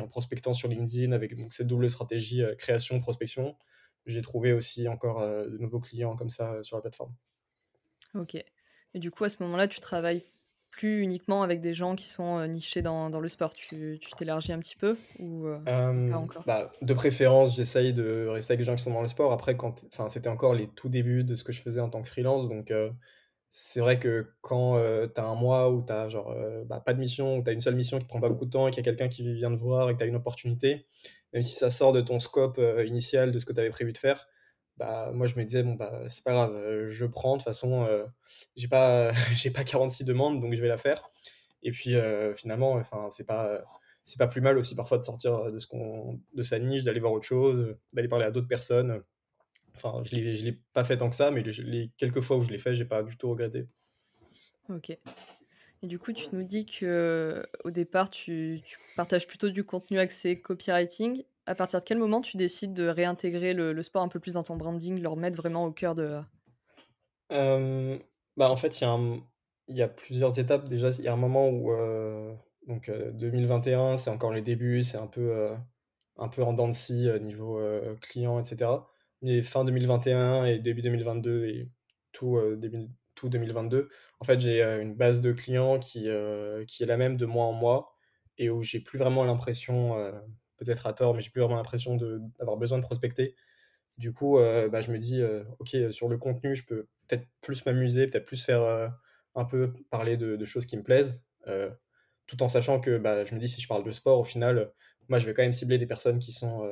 [0.00, 3.56] en prospectant sur LinkedIn avec cette double stratégie, heu, création, prospection,
[4.06, 7.14] j'ai trouvé aussi encore, de nouveaux clients comme ça, sur la plateforme.
[8.14, 8.36] OK
[8.94, 10.24] et du coup, à ce moment-là, tu travailles
[10.78, 13.52] plus uniquement avec des gens qui sont, heu, nichés dans dans le sport?
[13.54, 15.48] Tu t'élargis un petit peu ou
[15.94, 16.46] ou pas Hem, encore?
[16.46, 19.32] bah, de préférence, j'essaye de rester avec des gens qui sont dans le sport.
[19.32, 22.00] Après quand enfin, c'était encore les tout débuts de ce que je faisais en tant
[22.02, 22.72] que freelance, donc
[23.50, 26.34] c'est vrai que quand, heu, tu as un mois où tu as genre,
[26.66, 28.50] bah, pas de mission, où tu as une seule mission qui prend pas beaucoup de
[28.50, 30.16] temps et qu'il y a quelqu'un qui vient te voir et que tu as une
[30.16, 30.86] opportunité,
[31.34, 33.98] même si ça sort de ton scope, initial de ce que tu avais prévu de
[33.98, 34.27] faire,
[34.78, 37.44] bah, moi je me disais: «Bon, bah, c'est pas grave, heu, je prends de toute
[37.48, 38.06] façon, heu,
[38.56, 41.10] j'ai pas j'ai pas 46 demandes donc je vais la faire»
[41.62, 43.60] et puis, heu, finalement, enfin, c'est pas, heu,
[44.04, 47.00] c'est pas plus mal aussi parfois de sortir, de ce qu'on de sa niche, d'aller
[47.00, 49.02] voir autre chose, d'aller parler à d'autres personnes,
[49.74, 52.36] Enfin, je l'ai je l'ai pas fait tant que ça, mais les les quelques fois
[52.36, 53.66] où je l'ai fait, j'ai pas du tout regretté.
[54.68, 54.98] OK
[55.80, 60.00] et du coup, tu nous dis que au départ, tu tu partages plutôt du contenu
[60.00, 61.22] axé copywriting.
[61.48, 64.42] À partir de quel moment tu décides de réintégrer le sport un peu plus dans
[64.42, 66.20] ton branding, le remettre vraiment au cœur de
[67.30, 67.98] Hem,
[68.36, 70.66] bah, en fait, il y a plusieurs étapes.
[70.68, 72.34] Déjà, il y a un moment où, heu,
[72.66, 75.50] donc, heu, 2021, c'est encore les débuts, c'est un peu,
[76.16, 77.60] un peu en dents de niveau,
[78.00, 78.88] client et cetera.
[79.22, 81.70] Mais fin 2021 et début 2022 et
[82.12, 82.38] tout,
[83.14, 83.88] tout 2022,
[84.20, 86.08] en fait, j'ai, une base de clients qui,
[86.66, 87.94] qui est la même de mois en mois
[88.38, 89.96] et où j'ai plus vraiment l'impression,
[90.58, 91.96] peut-être à tort, mais j'ai plus vraiment l'impression
[92.38, 93.34] d'avoir besoin de prospecter.
[93.98, 96.88] Du coup, heu, bah, je me dis, heu: «OK, heu, sur le contenu, je peux
[97.08, 98.92] peut-être plus m'amuser, peut-être plus faire,
[99.34, 101.24] un peu parler de choses qui me plaisent»,
[102.26, 104.72] tout en sachant que, bah, je me dis: «Si je parle de sport, au final,
[105.08, 106.70] moi, je vais quand même cibler des personnes qui sont,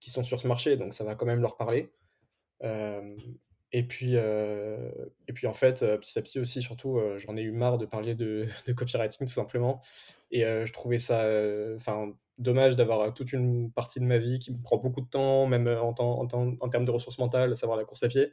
[0.00, 1.92] qui sont sur ce marché, donc ça va quand même leur parler».
[3.72, 7.78] Et puis, et puis, en fait, petit à petit aussi, surtout, j'en ai eu marre
[7.78, 9.82] de parler de de copywriting tout simplement
[10.30, 11.24] et je trouvais ça,
[12.38, 15.46] dommage d'avoir, heu, toute une partie de ma vie qui me prend beaucoup de temps,
[15.46, 18.02] même, heu, en temps en temps en termes de ressources mentales, à savoir la course
[18.04, 18.32] à pied,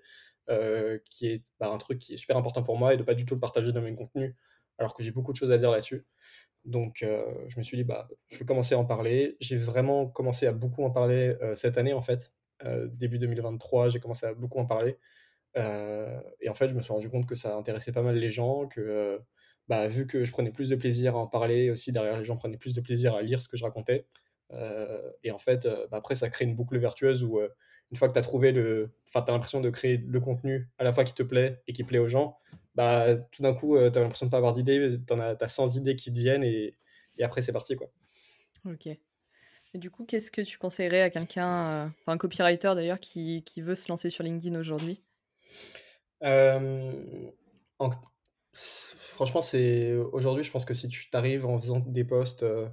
[0.49, 3.13] heu, qui est, bah, un truc qui est super important pour moi et de pas
[3.15, 4.35] du tout le partager dans mes contenus,
[4.79, 6.05] alors que j'ai beaucoup de choses à dire là-dessus.
[6.65, 9.37] Donc je me suis dit: «Bah, je vais commencer à en parler».
[9.41, 12.33] J'ai vraiment commencé à beaucoup en parler, cette année, en fait.
[12.93, 14.97] Début 2023, j'ai commencé à beaucoup en parler
[15.57, 18.67] et en fait, je me suis rendu compte que ça intéressait pas mal les gens,
[18.67, 19.19] que,
[19.71, 22.35] bah, vu que je prenais plus de plaisir à en parler, aussi derrière les gens
[22.37, 24.05] prenaient plus de plaisir à lire ce que je racontais.
[24.53, 27.49] Heu et en fait, heu, bah, après ça crée une boucle vertueuse où, heu,
[27.91, 30.69] une fois que tu as trouvé le enfin, tu as l'impression de créer le contenu
[30.77, 32.37] à la fois qui te plaît et qui plaît aux gens,
[32.75, 35.75] bah, tout d'un coup, tu as l'impression de pas avoir d'idées, tu as as 100
[35.77, 36.75] idées qui te viennent et
[37.17, 37.91] et après c'est parti, quoi.
[38.65, 38.87] OK.
[38.87, 43.61] Et du coup, qu'est-ce que tu conseillerais à quelqu'un, enfin un copywriter d'ailleurs qui qui
[43.61, 45.03] veut se lancer sur LinkedIn aujourd'hui?
[47.79, 47.89] En
[48.53, 52.69] franchement, c'est aujourd'hui, je pense que si tu t'arrives en faisant des posts, heu,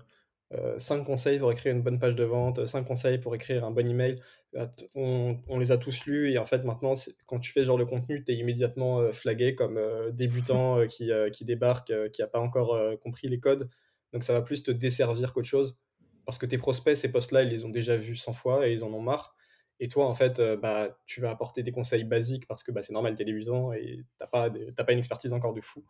[0.79, 3.89] 5 conseils pour écrire une bonne page de vente, 5 conseils pour écrire un bon
[3.89, 4.21] email,
[4.53, 6.95] bah, on on les a tous lus et en fait, maintenant,
[7.27, 9.81] quand tu fais genre de contenu, tu es immédiatement, heu, flagué comme,
[10.13, 13.69] débutant, qui, qui débarque, qui a pas encore, compris les codes.
[14.13, 15.77] Donc ça va plus te desservir qu'autre chose
[16.25, 18.85] parce que tes prospects, ces posts-là, ils les ont déjà vus 100 fois et ils
[18.85, 19.35] en ont marre
[19.81, 22.83] et toi, en fait, heu, bah, tu vas apporter des conseils basiques parce que, bah,
[22.83, 25.85] c'est normal, tu es débutant et tu pas pas une expertise encore de fou.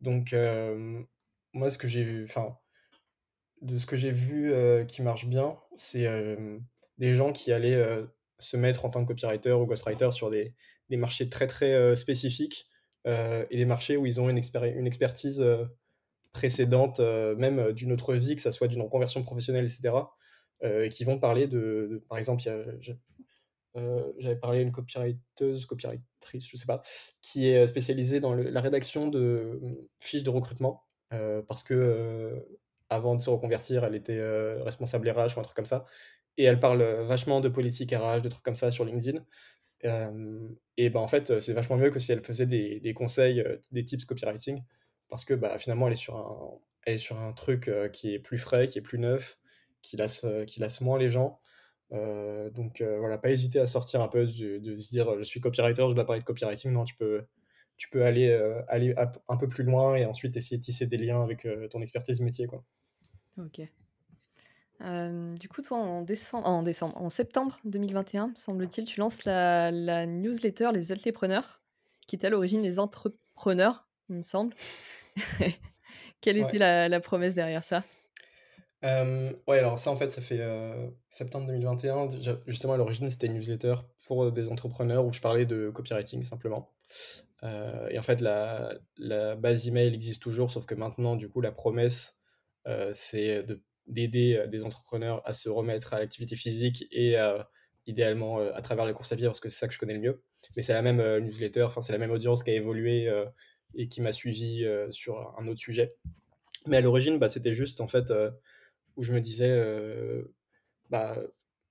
[0.00, 1.06] Donc, hem,
[1.54, 2.56] moi, ce que j'ai vu enfin,
[3.62, 6.06] de ce que j'ai vu, heu, qui marche bien, c'est,
[6.98, 7.82] des gens qui allaient,
[8.40, 10.54] se mettre en tant que copywriter ou ghostwriter sur des
[10.90, 12.66] des marchés très, très, spécifiques,
[13.06, 15.44] et des marchés où ils ont une expertise,
[16.32, 20.14] précédente, même, d'une autre vie, que ça soit d'une reconversion professionnelle et cetera,
[20.64, 22.42] heu, et qui vont parler de de par exemple,
[23.76, 26.82] Heu, j'avais parlé à une copywriteuse, copywritrice, je sais pas,
[27.22, 32.46] qui est, spécialisée dans la rédaction de, mmh, fiches de recrutement, heu, parce que,
[32.90, 34.20] avant de se reconvertir, elle était,
[34.62, 35.84] responsable RH ou un truc comme ça
[36.38, 39.20] et elle parle, vachement de politique RH, de trucs comme ça sur LinkedIn.
[40.76, 43.84] Et ben, en fait, c'est vachement mieux que si elle faisait des des conseils, des
[43.84, 44.62] tips copywriting
[45.08, 48.18] parce que, bah, finalement, elle est sur un elle est sur un truc, qui est
[48.20, 49.38] plus frais, qui est plus neuf,
[49.82, 51.40] qui lasse, qui lasse moins les gens.
[51.92, 55.22] Heu, donc heu, voilà, pas hésiter à sortir un peu de de se dire: «Je
[55.22, 56.72] suis copywriter, je dois parler de copywriting».
[56.72, 57.24] Non, tu peux
[57.76, 58.32] tu peux aller,
[58.68, 58.94] aller
[59.28, 62.46] un peu plus loin et ensuite essayer de tisser des liens avec, ton expertise métier,
[62.46, 62.62] quoi.
[63.38, 63.68] OK.
[65.40, 69.72] Du coup, toi, en décembre en décembre, en septembre 2021, me semble-t-il, tu lances la
[69.72, 71.62] la newsletter Les Altépreneurs,
[72.06, 74.54] qui était à l'origine les entrepreneurs, il me semble.
[76.20, 77.82] Quelle était la promesse derrière ça?
[78.84, 82.06] Hem, ouais, alors ça, en fait, ça fait, heu, septembre 2021.
[82.06, 85.70] Déjà, justement, à l'origine, c'était une newsletter pour, heu, des entrepreneurs où je parlais de
[85.70, 86.70] copywriting simplement.
[87.44, 91.40] Heu et en fait, la la base email existe toujours, sauf que maintenant, du coup,
[91.40, 92.20] la promesse,
[92.68, 97.16] heu, c'est de d'aider, des entrepreneurs à se remettre à l'activité physique et
[97.86, 100.00] idéalement, à travers la course à pied parce que c'est ça que je connais le
[100.00, 100.22] mieux.
[100.56, 103.12] Mais c'est la même, newsletter, enfin, c'est la même audience qui a évolué,
[103.74, 105.90] et qui m'a suivi, sur un autre sujet.
[106.66, 108.12] Mais à l'origine, bah, c'était juste, en fait,
[108.96, 109.50] où je me disais,
[110.90, 111.16] bah,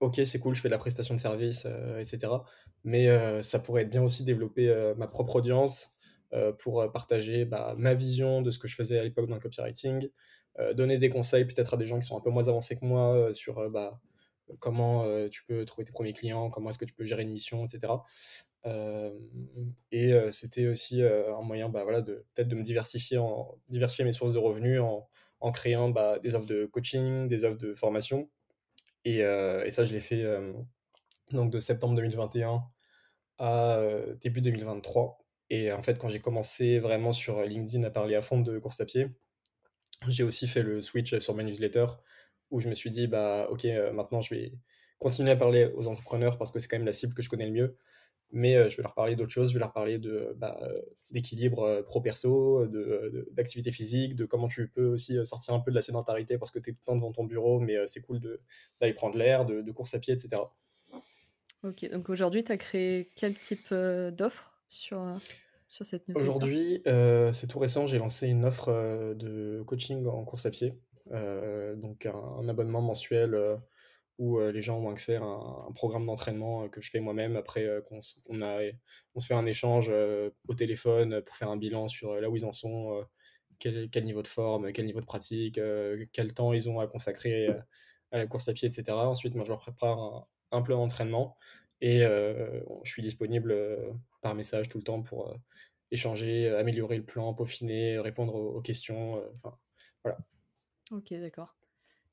[0.02, 2.46] OK, c'est cool, je fais de la prestation de service, heu, et cetera.
[2.84, 3.08] Mais,
[3.44, 5.92] ça pourrait être bien aussi développer, ma propre audience,
[6.60, 10.10] pour, partager, bah, ma vision de ce que je faisais à l'époque dans le copywriting,
[10.76, 13.34] donner des conseils peut-être à des gens qui sont un peu moins avancés que moi,
[13.34, 14.02] sur, bah,
[14.60, 17.66] comment, tu peux trouver tes premiers clients, comment est-ce que tu peux gérer une mission,
[17.66, 18.04] et cetera.
[18.66, 19.14] Hem
[19.92, 23.20] et c'était aussi, un moyen, bah, voilà, de peut-être de me diversifier
[23.70, 25.08] diversifier mes sources de revenus en
[25.44, 28.30] en créant, bah, des offres de coaching, des offres de formation.
[29.06, 30.66] Et heu et ça, je l'ai fait, hem,
[31.32, 32.64] donc de septembre 2021
[33.40, 35.20] à, heu, début 2023
[35.52, 38.82] et en fait, quand j'ai commencé vraiment sur, LinkedIn à parler à fond de course
[38.82, 39.10] à pied,
[40.10, 41.88] j'ai aussi fait le switch, sur ma newsletter
[42.52, 44.54] où je me suis dit: «Bah, OK, maintenant je vais
[45.00, 47.48] continuer à parler aux entrepreneurs parce que c'est quand même la cible que je connais
[47.48, 47.78] le mieux
[48.34, 50.60] mais je vais leur parler d'autres choses, je vais leur parler de, bah,
[51.12, 55.82] d'équilibre pro-perso, de, d'activité physique, de comment tu peux aussi sortir un peu de la
[55.82, 58.20] sédentarité parce que tu es tout le temps devant ton bureau, mais c'est cool
[58.82, 60.42] d'aller prendre l'air, de, course à pied, etc.
[61.64, 65.02] Ok, donc aujourd'hui, tu as créé quel type d'offre sur,
[65.70, 66.28] sur cette newsletter?
[66.28, 66.82] Aujourd'hui,
[67.34, 70.74] c'est tout récent, j'ai lancé une offre de coaching en course à pied.
[71.12, 73.60] donc un, abonnement mensuel
[74.20, 77.98] où les gens ont accès à un, programme d'entraînement que je fais moi-même après qu'on
[77.98, 79.92] on se fait un échange
[80.48, 83.06] au téléphone pour faire un bilan sur là où ils en sont,
[83.60, 85.60] quel, niveau de forme, quel niveau de pratique,
[86.12, 87.48] quel temps ils ont à consacrer
[88.12, 88.92] à la course à pied, etc.
[88.92, 91.36] Ensuite, moi, je leur prépare un, plan d'entraînement
[91.82, 93.56] et je suis disponible
[94.22, 95.36] par message tout le temps pour
[95.92, 99.22] échanger, améliorer le plan, peaufiner, répondre aux, questions.
[99.34, 99.58] Enfin,
[100.04, 100.20] voilà.
[100.92, 101.56] Ok, d'accord.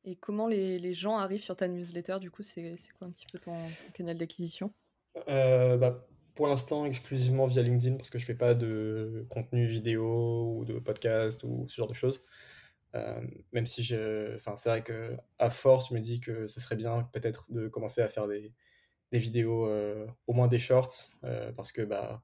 [0.05, 3.39] Et comment les, gens arrivent sur ta newsletter Du coup, c'est quoi un petit peu
[3.39, 3.57] ton,
[3.93, 4.73] canal d'acquisition?
[5.29, 10.57] Euh, bah, Pour l'instant, exclusivement via LinkedIn, parce que je fais pas de contenu vidéo
[10.57, 12.23] ou de podcast ou ce genre de choses.
[12.97, 13.21] Euh,
[13.53, 17.53] même si c'est vrai que à force, je me dis que ce serait bien peut-être
[17.53, 18.53] de commencer à faire des,
[19.13, 21.11] vidéos, euh, au moins des shorts,
[21.57, 22.23] parce que bah,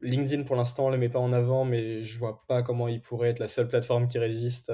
[0.00, 3.00] LinkedIn pour l'instant ne le met pas en avant, mais je vois pas comment il
[3.00, 4.72] pourrait être la seule plateforme qui résiste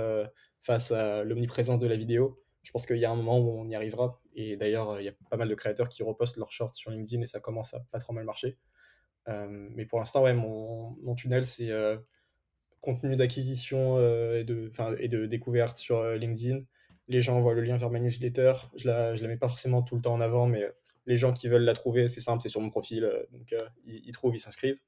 [0.66, 2.42] face à l'omniprésence de la vidéo.
[2.64, 4.20] Je pense qu'il y a un moment où on y arrivera.
[4.34, 7.22] Et d'ailleurs, il y a pas mal de créateurs qui repostent leurs shorts sur LinkedIn
[7.22, 8.58] et ça commence à pas trop mal marcher.
[9.28, 11.96] Euh, mais pour l'instant, ouais, mon, tunnel, c'est euh,
[12.80, 14.40] contenu d'acquisition euh,
[14.98, 16.64] et, de, découverte sur LinkedIn.
[17.06, 18.54] Les gens voient le lien vers ma newsletter.
[18.76, 20.64] Je la, la mets pas forcément tout le temps en avant, mais
[21.06, 23.08] les gens qui veulent la trouver, c'est simple, c'est sur mon profil.
[23.30, 23.54] donc,
[23.86, 24.80] ils, trouvent, ils s'inscrivent.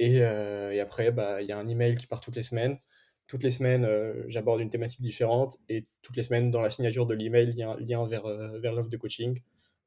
[0.00, 2.76] Et, et, après, bah, il y a un email qui part toutes les semaines
[3.26, 7.06] toutes les semaines, euh, j'aborde une thématique différente et toutes les semaines, dans la signature
[7.06, 9.40] de l'email, il y a un lien vers, euh, vers l'offre de coaching.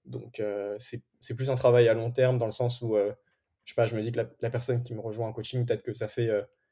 [0.06, 3.76] Donc, euh, c'est plus un travail à long terme dans le sens où, je sais
[3.76, 6.08] pas, je me dis que la, personne qui me rejoint en coaching, peut-être que ça
[6.08, 6.30] fait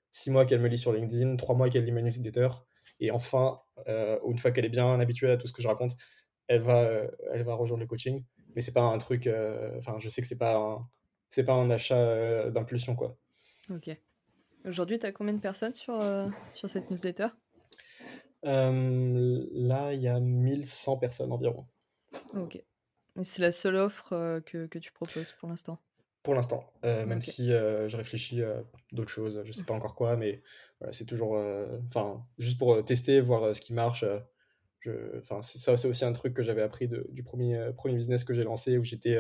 [0.10, 2.48] six mois qu'elle me lit sur LinkedIn, trois mois qu'elle lit ma newsletter,
[3.02, 5.98] et enfin, une fois qu'elle est bien habituée à tout ce que je raconte,
[6.48, 6.90] elle va,
[7.34, 8.24] elle va rejoindre le coaching.
[8.56, 9.30] Mais c'est pas un truc,
[9.78, 10.80] enfin, je sais que c'est pas
[11.46, 13.18] pas un achat d'impulsion, quoi.
[13.70, 13.90] Ok.
[14.68, 17.28] Aujourd'hui, tu as combien de personnes sur, euh, sur cette newsletter?
[18.46, 21.68] Euh, Là, il y a 1100 personnes environ.
[22.34, 22.62] Ok.
[23.22, 25.80] C'est la seule offre euh, que, que, tu proposes pour l'instant?
[26.24, 30.42] Pour l'instant, même si je réfléchis à d'autres choses, je sais pas encore quoi, mais
[30.80, 31.40] voilà, c'est toujours.
[31.86, 34.04] Enfin, juste pour tester, voir ce qui marche.
[35.20, 38.34] Enfin, ça, c'est aussi un truc que j'avais appris de, du premier, premier business que
[38.34, 39.20] j'ai lancé où j'étais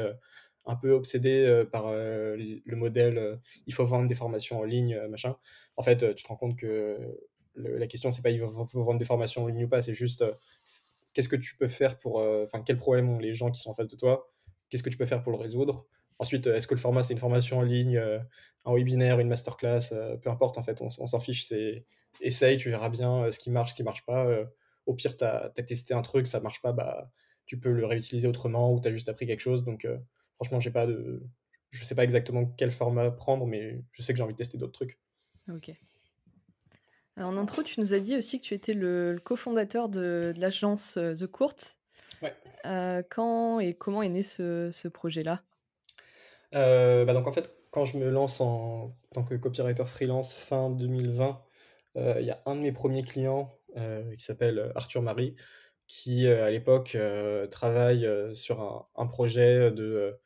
[0.65, 3.36] un peu obsédé euh, par euh, le modèle euh,
[3.67, 5.36] il faut vendre des formations en ligne, machin.
[5.78, 6.97] En fait, tu te rends compte que
[7.56, 10.23] la question, c'est pas il faut vendre des formations en ligne ou pas, c'est juste
[11.13, 12.17] qu'est-ce que tu peux faire pour.
[12.17, 14.32] Enfin, quel problème ont les gens qui sont en face de toi?
[14.69, 15.86] Qu'est-ce que tu peux faire pour le résoudre?
[16.17, 20.30] Ensuite, est-ce que le format, c'est une formation en ligne, un webinaire, une masterclass Peu
[20.30, 21.45] importe, en fait, on, s'en fiche.
[21.45, 21.86] C'est
[22.21, 24.28] essaye, tu verras bien ce qui marche, ce qui marche pas.
[24.86, 27.12] au pire, tu as, testé un truc, ça marche pas, bah,
[27.45, 29.65] tu peux le réutiliser autrement ou tu as juste appris quelque chose.
[29.65, 29.86] Donc,
[30.36, 31.24] franchement, j'ai pas de.
[31.71, 34.58] Je sais pas exactement quel format prendre, mais je sais que j'ai envie de tester
[34.58, 35.00] d'autres trucs.
[35.54, 35.71] Ok.
[37.17, 41.13] en intro, tu nous as dit aussi que tu étais le, cofondateur de, l'agence euh,
[41.13, 41.56] The Court.
[42.21, 42.34] Ouais.
[42.65, 45.43] Euh, quand et comment est né ce, projet-là?
[46.54, 50.69] Euh, bah Donc en fait, quand je me lance en tant que copywriter freelance fin
[50.69, 51.41] 2020,
[51.98, 55.36] il y a un de mes premiers clients qui s'appelle Arthur Marie,
[55.88, 56.98] qui à l'époque
[57.52, 60.17] travaille sur un, projet de,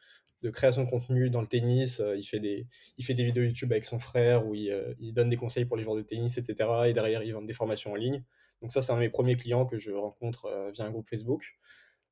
[0.41, 2.01] de, création de contenu dans le tennis.
[2.15, 2.67] il, fait des,
[2.97, 5.77] il fait des vidéos YouTube avec son frère où il, il, donne des conseils pour
[5.77, 6.69] les joueurs de tennis, etc.
[6.87, 8.23] Et derrière, il vend des formations en ligne.
[8.61, 11.57] Donc ça, c'est un de mes premiers clients que je rencontre via un groupe Facebook.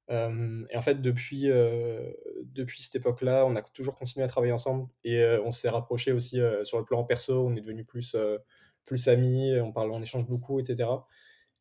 [0.10, 1.48] et en fait, depuis,
[2.44, 6.40] depuis cette époque-là, on a toujours continué à travailler ensemble et on s'est rapproché aussi
[6.64, 7.48] sur le plan perso.
[7.48, 8.16] On est devenu plus,
[8.88, 10.90] plus amis, on parle, on échange beaucoup, etc.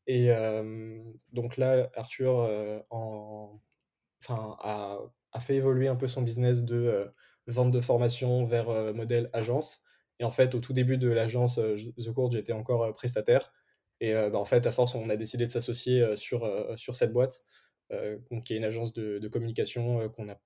[0.06, 0.30] Et
[1.32, 2.48] donc là, Arthur
[2.90, 3.60] en,
[4.22, 7.12] enfin, a, fait évoluer un peu son business de
[7.46, 9.80] vente de formation vers modèle agence.
[10.18, 13.52] Et en fait, au tout début de l'agence The Court, j'étais encore prestataire.
[14.00, 17.40] Et bah, en fait, à force, on a décidé de s'associer sur, sur cette boîte,
[18.44, 20.38] qui est une agence de, de communication qu'on a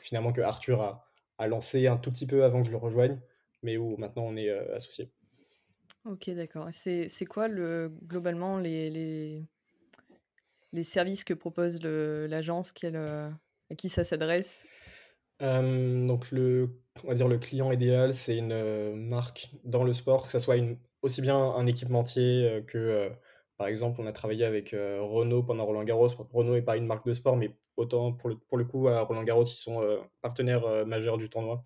[0.00, 1.04] finalement que Arthur a,
[1.38, 3.20] a, lancé un tout petit peu avant que je le rejoigne,
[3.62, 5.10] mais où maintenant on est associé.
[6.06, 6.68] Ok, d'accord.
[6.70, 9.42] C'est quoi le, globalement les,
[10.82, 13.30] services que propose l'agence euh,
[13.70, 14.66] À qui ça s'adresse?
[15.40, 20.24] Donc le, on va dire le client idéal, c'est une euh, marque dans le sport,
[20.24, 20.56] que ce soit
[21.00, 23.10] aussi bien un équipementier euh, que,
[23.56, 26.08] par exemple, on a travaillé avec Renault pendant Roland Garros.
[26.32, 29.00] Renault n'est pas une marque de sport, mais autant pour le, pour le coup, à
[29.00, 29.80] Roland Garros, ils sont
[30.20, 31.64] partenaires majeurs du tournoi.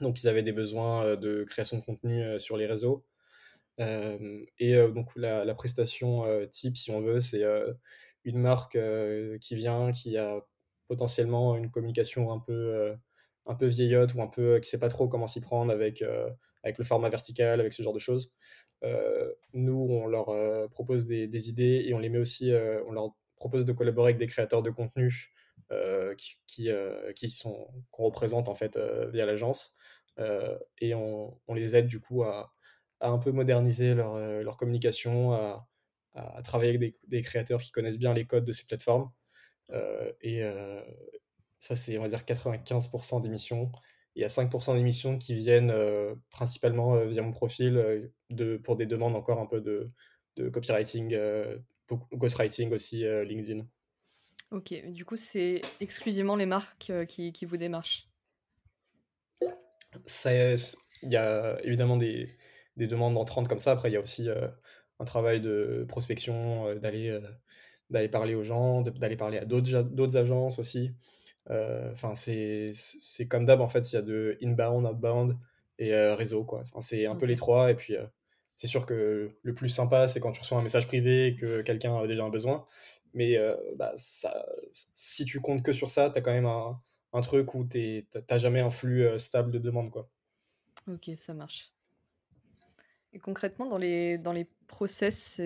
[0.00, 3.04] Donc ils avaient des besoins de création de contenu sur les réseaux.
[4.58, 7.44] Et donc la, prestation type, si on veut, c'est
[8.24, 8.78] une marque
[9.40, 10.40] qui vient, qui a
[10.88, 12.94] potentiellement une communication un peu,
[13.46, 16.04] un peu vieillotte ou un peu qui sait pas trop comment s'y prendre avec,
[16.62, 18.32] avec le format vertical, avec ce genre de choses.
[19.54, 22.52] nous, on leur propose des, des, idées et on les met aussi,
[22.86, 25.32] on leur propose de collaborer avec des créateurs de contenu
[26.18, 26.70] qui, qui,
[27.16, 28.78] qui, sont qu'on représente en fait
[29.12, 29.76] via l'agence
[30.78, 32.52] et on, on, les aide du coup à,
[33.00, 35.68] à un peu moderniser leur, leur communication, à,
[36.14, 39.10] à, travailler avec des, des, créateurs qui connaissent bien les codes de ces plateformes.
[40.20, 40.42] et
[41.58, 43.70] ça, c'est on va dire 95% d'émissions.
[44.16, 45.72] Il y a 5% d'émissions qui viennent
[46.30, 49.90] principalement via mon profil de, pour des demandes encore un peu de,
[50.36, 51.16] de copywriting,
[52.12, 53.66] ghostwriting aussi, LinkedIn.
[54.50, 58.08] Ok, du coup, c'est exclusivement les marques qui, qui vous démarchent?
[61.02, 62.28] Il y a évidemment des,
[62.80, 63.72] des, demandes entrantes comme ça.
[63.72, 64.28] Après, il y a aussi
[64.98, 67.18] un travail de prospection, d'aller
[67.90, 70.92] d'aller parler aux gens, d'aller parler à d'autres agences aussi.
[71.48, 72.72] Enfin, c'est
[73.28, 75.36] comme d'hab, en fait, il y a de inbound, outbound
[75.78, 76.60] et réseau, quoi.
[76.60, 77.70] Enfin, c'est un peu les trois.
[77.70, 77.96] Et puis,
[78.54, 81.62] c'est sûr que le plus sympa, c'est quand tu reçois un message privé et que
[81.62, 82.64] quelqu'un a déjà un besoin.
[83.14, 83.36] Mais
[83.76, 86.80] bah, ça, si tu comptes que sur ça, tu as quand même un,
[87.12, 89.90] un truc où tu n'as jamais un flux stable de demande.
[89.90, 90.08] Quoi.
[90.88, 91.72] Ok, ça marche.
[93.22, 94.34] Concrètement, dans les, dans
[94.68, 95.40] process,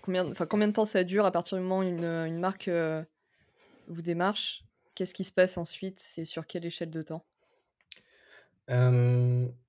[0.00, 2.70] combien, de temps ça dure à partir du moment où une, marque
[3.88, 4.64] vous démarche?
[4.94, 5.98] Qu'est-ce qui se passe ensuite?
[5.98, 7.24] C'est sur quelle échelle de temps?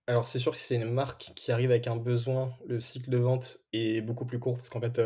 [0.08, 3.10] Alors, c'est sûr que si c'est une marque qui arrive avec un besoin, le cycle
[3.10, 5.00] de vente est beaucoup plus court parce qu'en fait,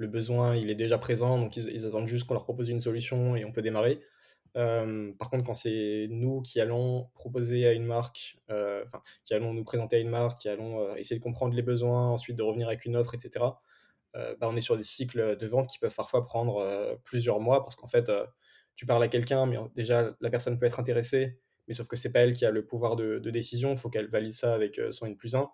[0.00, 3.36] le besoin, il est déjà présent, donc ils, attendent juste qu'on leur propose une solution
[3.36, 4.00] et on peut démarrer.
[4.54, 8.38] Par contre, quand c'est nous qui allons proposer à une marque,
[9.24, 12.36] qui allons nous présenter à une marque, qui allons essayer de comprendre les besoins, ensuite
[12.36, 13.44] de revenir avec une offre, etc.,
[14.14, 17.76] bah, on est sur des cycles de vente qui peuvent parfois prendre plusieurs mois parce
[17.76, 18.10] qu'en fait,
[18.74, 21.38] tu parles à quelqu'un, mais déjà la personne peut être intéressée,
[21.68, 24.08] mais sauf que c'est pas elle qui a le pouvoir de, décision, il faut qu'elle
[24.08, 25.48] valide ça avec son N plus 1.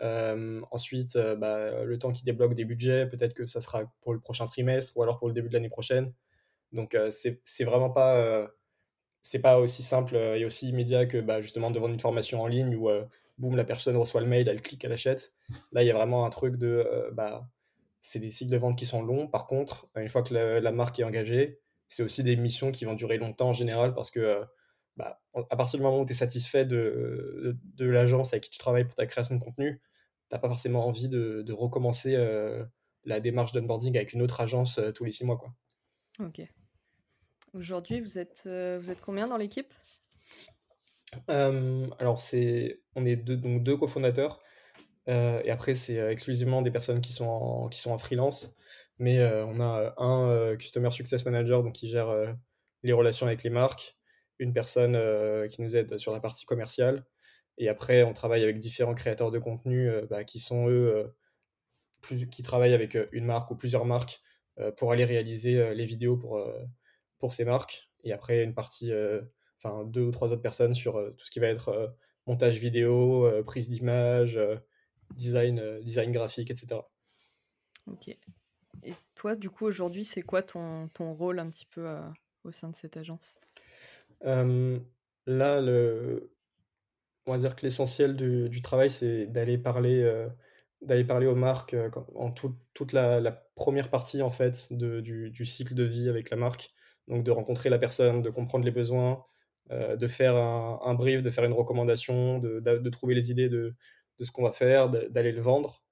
[0.00, 4.20] Euh, ensuite, bah, le temps qui débloque des budgets, peut-être que ça sera pour le
[4.20, 6.12] prochain trimestre ou alors pour le début de l'année prochaine.
[6.72, 8.48] Donc c'est vraiment pas
[9.58, 12.88] aussi simple et aussi immédiat que bah, justement de vendre une formation en ligne où
[13.38, 15.34] boum la personne reçoit le mail, elle clique, elle achète.
[15.72, 17.48] Là il y a vraiment un truc de bah
[18.00, 19.28] c'est des cycles de vente qui sont longs.
[19.28, 22.94] Par contre, une fois que la marque est engagée, c'est aussi des missions qui vont
[22.94, 24.44] durer longtemps en général parce que
[24.96, 28.58] bah, à partir du moment où tu es satisfait de, de, l'agence avec qui tu
[28.58, 29.80] travailles pour ta création de contenu,
[30.28, 32.16] tu n'as pas forcément envie de, recommencer
[33.04, 35.40] la démarche d'onboarding avec une autre agence tous les six mois.
[37.54, 39.72] Aujourd'hui, vous êtes, vous êtes combien dans l'équipe?
[41.28, 44.40] Alors, c'est, on est deux, donc deux cofondateurs.
[45.06, 48.56] et après, c'est exclusivement des personnes qui sont en, qui sont en freelance.
[49.02, 52.14] Mais euh, on a euh, un euh, Customer Success Manager donc, qui gère
[52.84, 53.96] les relations avec les marques,
[54.38, 54.96] une personne
[55.48, 57.04] qui nous aide sur la partie commerciale.
[57.58, 61.14] Et après, on travaille avec différents créateurs de contenu bah, qui sont eux,
[62.00, 64.20] plus, qui travaillent avec une marque ou plusieurs marques
[64.76, 66.40] pour aller réaliser les vidéos pour,
[67.22, 67.88] pour ces marques.
[68.02, 68.92] Et après, une partie,
[69.56, 71.94] enfin deux ou trois autres personnes sur tout ce qui va être
[72.26, 74.38] montage vidéo, prise d'image,
[75.14, 76.80] design, design graphique, etc.
[77.86, 78.08] Ok.
[78.82, 82.00] Et toi, du coup, aujourd'hui, c'est quoi ton, ton, rôle un petit peu euh,
[82.44, 83.40] au sein de cette agence?
[85.26, 86.32] Là, le...
[87.26, 90.28] on va dire que l'essentiel du, du, travail, c'est d'aller parler, euh,
[90.80, 95.30] d'aller parler aux marques euh, en toute la, la, première partie en fait de, du,
[95.30, 96.70] du, cycle de vie avec la marque.
[97.12, 99.24] Donc de rencontrer la personne, de comprendre les besoins,
[99.70, 103.74] de faire un, brief, de faire une recommandation, de, trouver les idées de,
[104.20, 105.82] ce qu'on va faire, d'aller le vendre.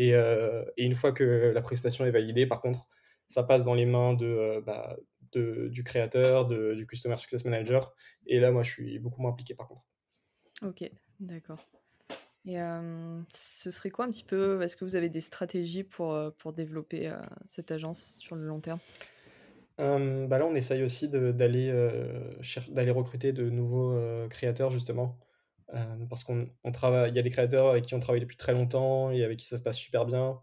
[0.00, 2.88] Euh, et, une fois que la prestation est validée, par contre,
[3.28, 4.96] ça passe dans les mains euh, bah,
[5.34, 7.94] du créateur, du Customer Success Manager.
[8.26, 9.84] Et là, moi, je suis beaucoup moins impliqué, par contre.
[10.62, 10.88] Ok,
[11.20, 11.66] d'accord.
[12.46, 16.16] Et euh, ce serait quoi un petit peu Est-ce que vous avez des stratégies pour,
[16.38, 17.12] pour développer
[17.46, 18.78] cette agence sur le long terme?
[19.78, 21.70] Bah Là, on essaye aussi d'aller
[22.90, 25.18] recruter de nouveaux créateurs, justement.
[26.08, 29.10] Parce qu'on travaille, il y a des créateurs avec qui on travaille depuis très longtemps
[29.10, 30.40] et avec qui ça se passe super bien,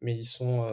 [0.00, 0.66] mais ils sont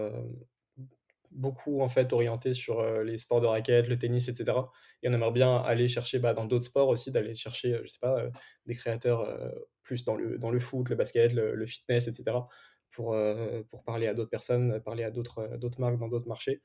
[1.32, 4.58] beaucoup en fait orientés sur les sports de raquettes, le tennis, etc.
[5.02, 8.00] Et on aimerait bien aller chercher bah, dans d'autres sports aussi, d'aller chercher, je sais
[8.00, 8.24] pas,
[8.66, 9.28] des créateurs
[9.84, 12.38] plus dans le, dans le foot, le basket, le, fitness, etc.
[12.92, 13.16] Pour,
[13.86, 16.62] parler à d'autres personnes, parler à d'autres marques dans d'autres marchés.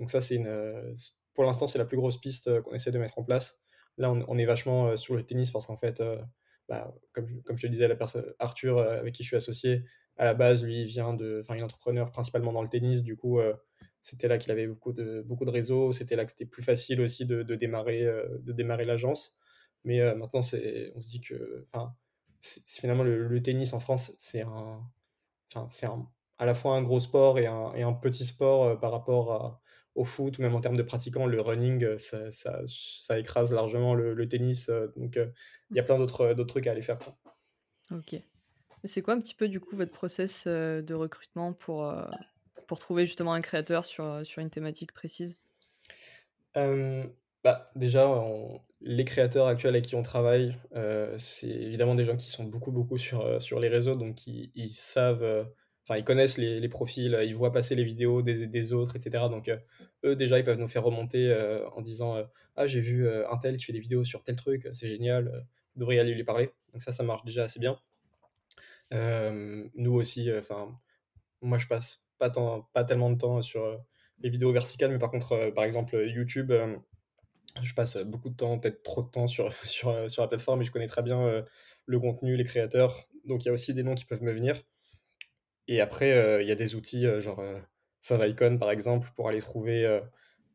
[0.00, 0.94] Donc ça, c'est une,
[1.34, 3.62] pour l'instant, c'est la plus grosse piste qu'on essaie de mettre en place
[4.00, 6.02] là, on, est vachement sur le tennis parce qu'en fait,
[6.68, 9.84] bah, comme, comme je te disais, la personne, Arthur, avec qui je suis associé,
[10.16, 13.04] à la base, lui, il vient de, enfin, il est entrepreneur principalement dans le tennis.
[13.04, 13.38] Du coup,
[14.00, 15.92] c'était là qu'il avait beaucoup de, beaucoup de réseaux.
[15.92, 18.04] C'était là que c'était plus facile aussi de, démarrer,
[18.40, 19.32] de démarrer l'agence.
[19.84, 21.94] Mais maintenant, c'est, on se dit que, enfin,
[22.40, 24.80] finalement le, tennis en France, c'est un,
[25.50, 25.86] enfin, c'est
[26.38, 29.60] à la fois un gros sport et un, et un petit sport par rapport
[30.00, 31.26] au foot ou même en termes de pratiquants.
[31.26, 34.70] Le running, ça, ça, ça écrase largement le, le tennis.
[34.96, 35.16] donc,
[35.70, 36.98] il y a plein d'autres, trucs à aller faire.
[37.92, 38.16] Ok.
[38.84, 41.92] C'est quoi un petit peu du coup votre process de recrutement pour,
[42.66, 45.36] pour trouver justement un créateur sur, sur une thématique précise?
[46.54, 48.08] Bah, Déjà,
[48.80, 50.56] les créateurs actuels avec qui on travaille,
[51.18, 54.70] c'est évidemment des gens qui sont beaucoup, beaucoup sur, sur les réseaux, donc ils, ils
[54.70, 55.46] savent,
[55.84, 59.24] enfin, ils connaissent les, les, profils, ils voient passer les vidéos des, des autres, etc.
[59.30, 59.50] Donc,
[60.04, 61.34] eux, déjà, ils peuvent nous faire remonter
[61.72, 62.16] en disant
[62.56, 65.80] Ah, j'ai vu un tel qui fait des vidéos sur tel truc, c'est génial, vous
[65.80, 66.50] devriez aller lui parler.
[66.72, 67.78] Donc, ça, ça marche déjà assez bien.
[68.92, 70.78] nous aussi, enfin,
[71.42, 73.82] moi, je passe pas, tant, pas tellement de temps sur
[74.20, 76.52] les vidéos verticales, mais par contre, par exemple, YouTube
[77.62, 80.64] je passe beaucoup de temps, peut-être trop de temps sur, sur, sur la plateforme et
[80.64, 81.44] je connais très bien
[81.86, 83.08] le contenu, les créateurs.
[83.24, 84.62] Donc il y a aussi des noms qui peuvent me venir.
[85.70, 87.42] Et après, il y a des outils genre
[88.02, 90.00] Favicon par exemple pour aller trouver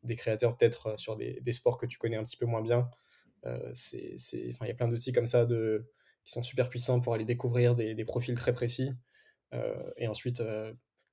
[0.03, 2.89] des créateurs peut-être sur des, des, sports que tu connais un petit peu moins bien.
[3.45, 5.89] il y a plein d'outils comme ça de,
[6.25, 8.91] qui sont super puissants pour aller découvrir des, profils très précis.
[9.97, 10.43] et ensuite,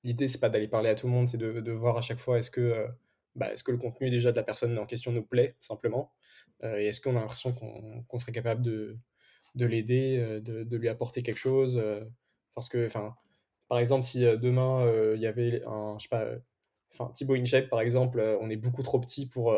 [0.03, 2.19] l'idée, c'est pas d'aller parler à tout le monde, c'est de, de voir à chaque
[2.19, 2.89] fois est-ce que
[3.35, 6.13] bah, est-ce que le contenu déjà de la personne en question nous plaît, simplement
[6.65, 8.99] euh, Et est-ce qu'on a l'impression qu'on serait capable de,
[9.55, 12.05] de l'aider, euh, de, de, lui apporter quelque chose euh,
[12.55, 13.15] Parce que, enfin,
[13.73, 16.27] par exemple, si demain il y avait un, je sais pas,
[16.93, 19.57] enfin Thibaut InShape par exemple, on est beaucoup trop petit pour,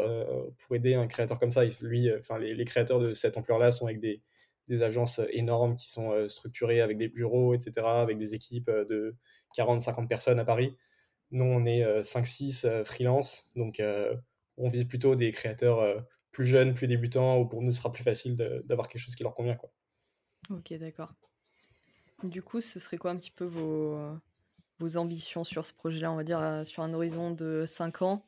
[0.58, 1.64] pour aider un créateur comme ça.
[1.80, 4.22] Lui, enfin les, créateurs de cette ampleur-là sont avec des,
[4.68, 9.16] des, agences énormes qui sont structurées avec des bureaux, etc., avec des équipes de
[9.56, 10.76] 40-50 personnes à Paris.
[11.30, 14.14] Nous, on est 5-6 euh, euh, freelance, donc euh,
[14.56, 18.04] on vise plutôt des créateurs plus jeunes, plus débutants, où pour nous, ce sera plus
[18.04, 19.56] facile d'avoir quelque chose qui leur convient.
[19.56, 19.72] Quoi.
[20.50, 21.12] Ok, d'accord.
[22.24, 26.24] Du coup, ce serait quoi un petit peu vos, ambitions sur ce projet-là On va
[26.24, 28.26] dire sur un horizon de 5 ans?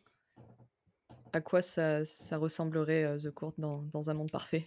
[1.32, 4.64] À quoi ça, ressemblerait The Court dans, un monde parfait?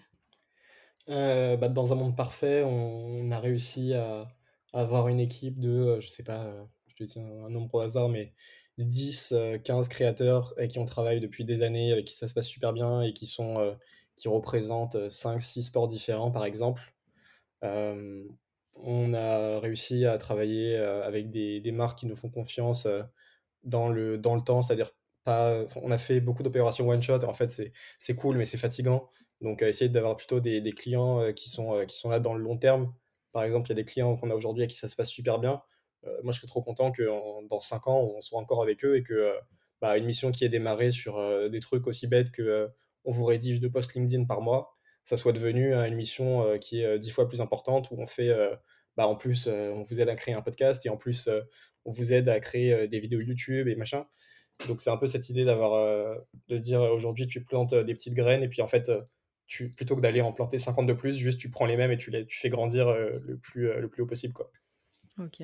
[1.07, 4.27] Bah, Dans un monde parfait, on, a réussi à,
[4.73, 6.51] avoir une équipe de, je sais pas,
[7.07, 8.33] je un, nombre au hasard, mais
[8.77, 12.33] 10, 15 euh, créateurs avec qui on travaille depuis des années, avec qui ça se
[12.33, 13.73] passe super bien et qui, sont, euh,
[14.15, 16.93] qui représentent 5, 6 sports différents, par exemple.
[17.63, 18.23] Euh,
[18.83, 22.87] on a réussi à travailler avec des, des, marques qui nous font confiance
[23.63, 24.91] dans, le, dans le temps, c'est-à-dire
[25.23, 25.65] pas.
[25.75, 27.61] On a fait beaucoup d'opérations one-shot, en fait,
[27.97, 29.09] c'est cool, mais c'est fatigant.
[29.41, 32.93] Donc, essayer d'avoir plutôt des, clients qui, sont, qui sont là dans le long terme.
[33.31, 35.09] Par exemple, il y a des clients qu'on a aujourd'hui à qui ça se passe
[35.09, 35.61] super bien.
[36.05, 37.03] Euh, moi, je serais trop content que
[37.47, 39.31] dans 5 ans, on soit encore avec eux et que euh,
[39.81, 42.69] bah, une mission qui est démarrée sur euh, des trucs aussi bêtes que
[43.05, 44.77] on vous rédige deux posts LinkedIn par mois,
[45.09, 48.29] ça soit devenu une mission qui est dix fois plus importante où on fait,
[48.95, 51.27] bah, en plus, on vous aide à créer un podcast et en plus,
[51.85, 54.05] on vous aide à créer des vidéos YouTube et machin.
[54.67, 56.15] Donc c'est un peu cette idée d'avoir,
[56.47, 58.91] de dire aujourd'hui tu plantes des petites graines et puis en fait,
[59.47, 61.97] tu, plutôt que d'aller en planter 50 de plus, juste tu prends les mêmes et
[61.97, 64.33] tu, les, tu fais grandir le, plus, le plus haut possible.
[64.33, 64.51] Quoi.
[65.17, 65.41] Ok.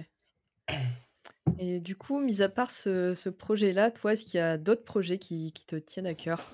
[1.57, 4.83] Et du coup, mis à part ce, ce projet-là, toi, est-ce qu'il y a d'autres
[4.83, 6.51] projets qui, qui, te tiennent à cœur?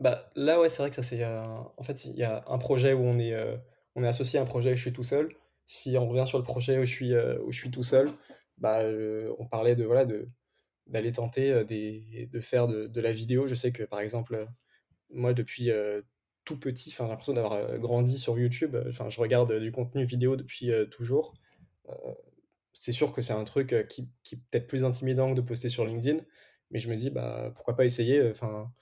[0.00, 1.22] Bah, Là, ouais, c'est vrai que ça, c'est.
[1.24, 1.42] Euh,
[1.76, 3.56] en fait, il y a un projet où on est, euh,
[3.94, 5.30] on est associé à un projet où je suis tout seul.
[5.66, 8.08] Si on revient sur le projet où je suis, euh, où je suis tout seul,
[8.58, 8.80] bah,
[9.38, 10.28] on parlait de voilà de
[10.86, 13.46] d'aller tenter des, de faire de, de, la vidéo.
[13.46, 14.48] Je sais que, par exemple,
[15.10, 15.70] moi, depuis
[16.44, 18.76] tout petit, j'ai l'impression d'avoir grandi sur YouTube.
[18.88, 21.34] Enfin, je regarde du contenu vidéo depuis toujours
[22.72, 25.68] c'est sûr que c'est un truc qui, qui est peut-être plus intimidant que de poster
[25.68, 26.22] sur LinkedIn,
[26.70, 28.72] mais je me dis, bah, pourquoi pas essayer enfin,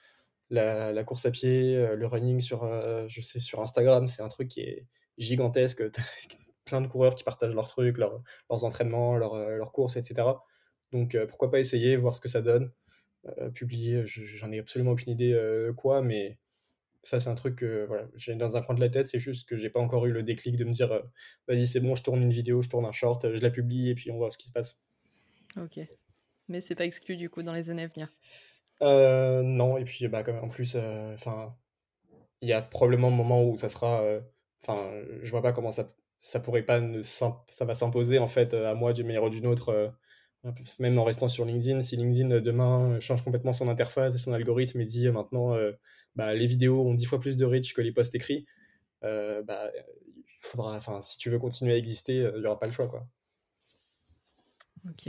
[0.51, 2.65] la, course à pied, le running sur,
[3.09, 4.87] je sais, sur Instagram, c'est un truc qui est
[5.19, 5.83] gigantesque.
[6.65, 10.29] plein de coureurs qui partagent leurs trucs, leurs, entraînements, leurs, leurs, courses, etc.
[10.93, 12.73] Donc pourquoi pas essayer, voir ce que ça donne.
[13.55, 15.39] publier, j'en ai absolument aucune idée
[15.77, 16.39] quoi, mais
[17.07, 19.07] ça, c'est un truc que voilà, j'ai dans un coin de la tête.
[19.07, 21.03] C'est juste que j'ai pas encore eu le déclic de me dire euh,
[21.47, 23.95] vas-y, c'est bon, je tourne une vidéo, je tourne un short, je la publie et
[23.95, 24.83] puis on voit ce qui se passe.
[25.57, 25.79] Ok.
[26.49, 28.13] Mais c'est pas exclu du coup dans les années à venir
[28.83, 31.57] euh, Non, et puis bah, en plus, euh, enfin
[32.43, 34.03] il y a probablement un moment où ça sera.
[34.63, 34.91] Enfin,
[35.23, 35.87] je vois pas comment ça,
[36.19, 36.81] ça pourrait pas.
[37.03, 39.95] Ça va s'imposer en fait à moi d'une manière ou d'une autre.
[40.79, 44.81] Même en restant sur LinkedIn, si LinkedIn demain change complètement son interface et son algorithme
[44.81, 45.57] et dit maintenant
[46.15, 48.47] bah, les vidéos ont 10 fois plus de reach que les posts écrits,
[49.03, 49.71] bah,
[50.41, 52.89] faudra, enfin, si tu veux continuer à exister, il n'y aura pas le choix.
[52.89, 53.07] Quoi.
[54.89, 55.09] Ok.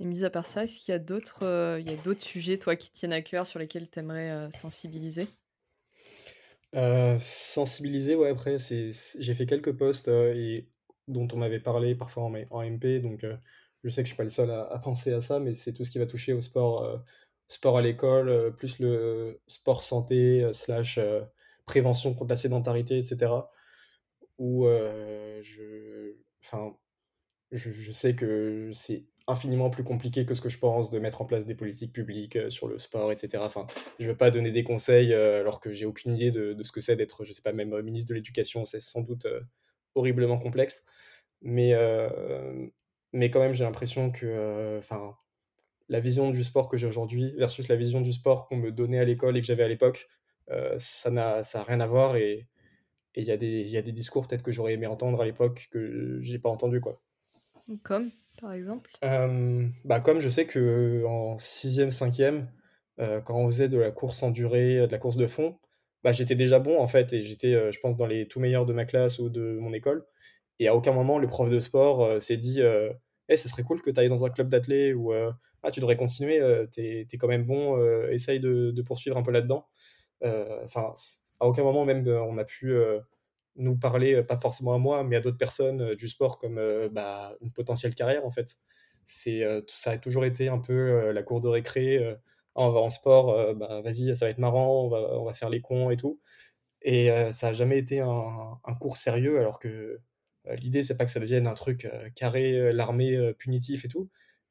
[0.00, 3.12] Et mis à part ça, est-ce qu'il y a d'autres d'autres sujets, toi, qui tiennent
[3.12, 5.26] à cœur, sur lesquels tu aimerais sensibiliser?
[7.18, 10.68] Sensibiliser, ouais, après, j'ai fait quelques posts et,
[11.08, 13.26] dont on m'avait parlé parfois en, MP, donc
[13.82, 15.84] je sais que je suis pas le seul à, penser à ça, mais c'est tout
[15.84, 17.02] ce qui va toucher au sport,
[17.48, 21.00] sport à l'école, plus le sport santé, slash
[21.66, 23.32] prévention contre la sédentarité, etc.
[24.38, 24.68] Où
[26.44, 26.76] enfin,
[27.50, 31.26] je sais que c'est infiniment plus compliqué que ce que je pense de mettre en
[31.26, 33.42] place des politiques publiques euh, sur le sport, etc.
[33.44, 33.66] Enfin,
[34.00, 36.80] je veux pas donner des conseils euh, alors que j'ai aucune idée de, ce que
[36.80, 39.26] c'est d'être, je sais pas, même euh, ministre de l'Éducation, c'est sans doute
[39.94, 40.84] horriblement complexe.
[41.42, 41.72] Mais,
[43.12, 44.80] mais quand même, j'ai l'impression que
[45.88, 48.98] la vision du sport que j'ai aujourd'hui versus la vision du sport qu'on me donnait
[48.98, 50.08] à l'école et que j'avais à l'époque,
[50.78, 52.48] ça n'a ça rien à voir et
[53.14, 55.68] il y, a des, y a des discours peut-être que j'aurais aimé entendre à l'époque
[55.70, 57.00] que j'ai pas entendu quoi.
[57.82, 58.10] Comme?
[58.40, 58.90] Par exemple?
[59.02, 62.46] Bah Comme je sais qu'en 6e, 5e,
[63.24, 65.58] quand on faisait de la course en durée, de la course de fond,
[66.04, 68.72] bah, j'étais déjà bon en fait, et j'étais, je pense, dans les tout meilleurs de
[68.72, 70.04] ma classe ou de mon école.
[70.58, 72.92] Et à aucun moment, le prof de sport s'est dit euh,
[73.28, 75.12] hey, ce serait cool que tu ailles dans un club d'athlètes ou
[75.62, 76.40] ah, tu devrais continuer,
[76.72, 77.78] t'es es quand même bon,
[78.08, 79.66] essaye de, de, poursuivre un peu là-dedans.
[80.22, 80.92] Enfin,
[81.40, 82.74] à aucun moment, même, on a pu
[83.58, 86.58] nous parler, euh, pas forcément à moi, mais à d'autres personnes euh, du sport comme
[86.58, 88.56] euh, bah, une potentielle carrière en fait.
[89.04, 92.18] C'est, ça a toujours été un peu la cour de récré.
[92.54, 95.48] On va en sport, bah, vas-y, ça va être marrant, on va, on va, faire
[95.48, 96.20] les cons et tout.
[96.82, 99.98] Et ça n'a jamais été un, cours sérieux, alors que
[100.58, 104.10] l'idée, c'est pas que ça devienne un truc carré, l'armée, punitif et tout.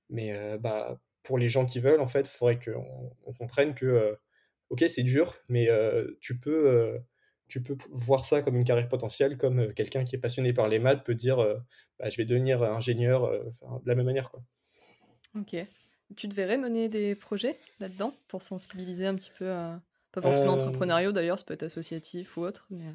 [0.09, 4.17] Mais bah, pour les gens qui veulent, en fait, il faudrait qu'on on comprenne que,
[4.69, 5.69] ok, c'est dur, mais
[6.19, 6.99] tu peux
[7.47, 10.67] tu peux voir ça comme une carrière potentielle, comme euh, quelqu'un qui est passionné par
[10.67, 11.55] les maths peut dire euh,
[11.99, 13.43] bah, je vais devenir ingénieur euh,
[13.83, 14.29] de la même manière.
[14.29, 14.41] Quoi.
[15.35, 15.55] Ok.
[16.15, 19.81] Tu devrais mener des projets là-dedans pour sensibiliser un petit peu à...
[20.13, 22.65] Pas forcément entrepreneuriaux d'ailleurs, ça peut être associatif ou autre.
[22.69, 22.85] Mais...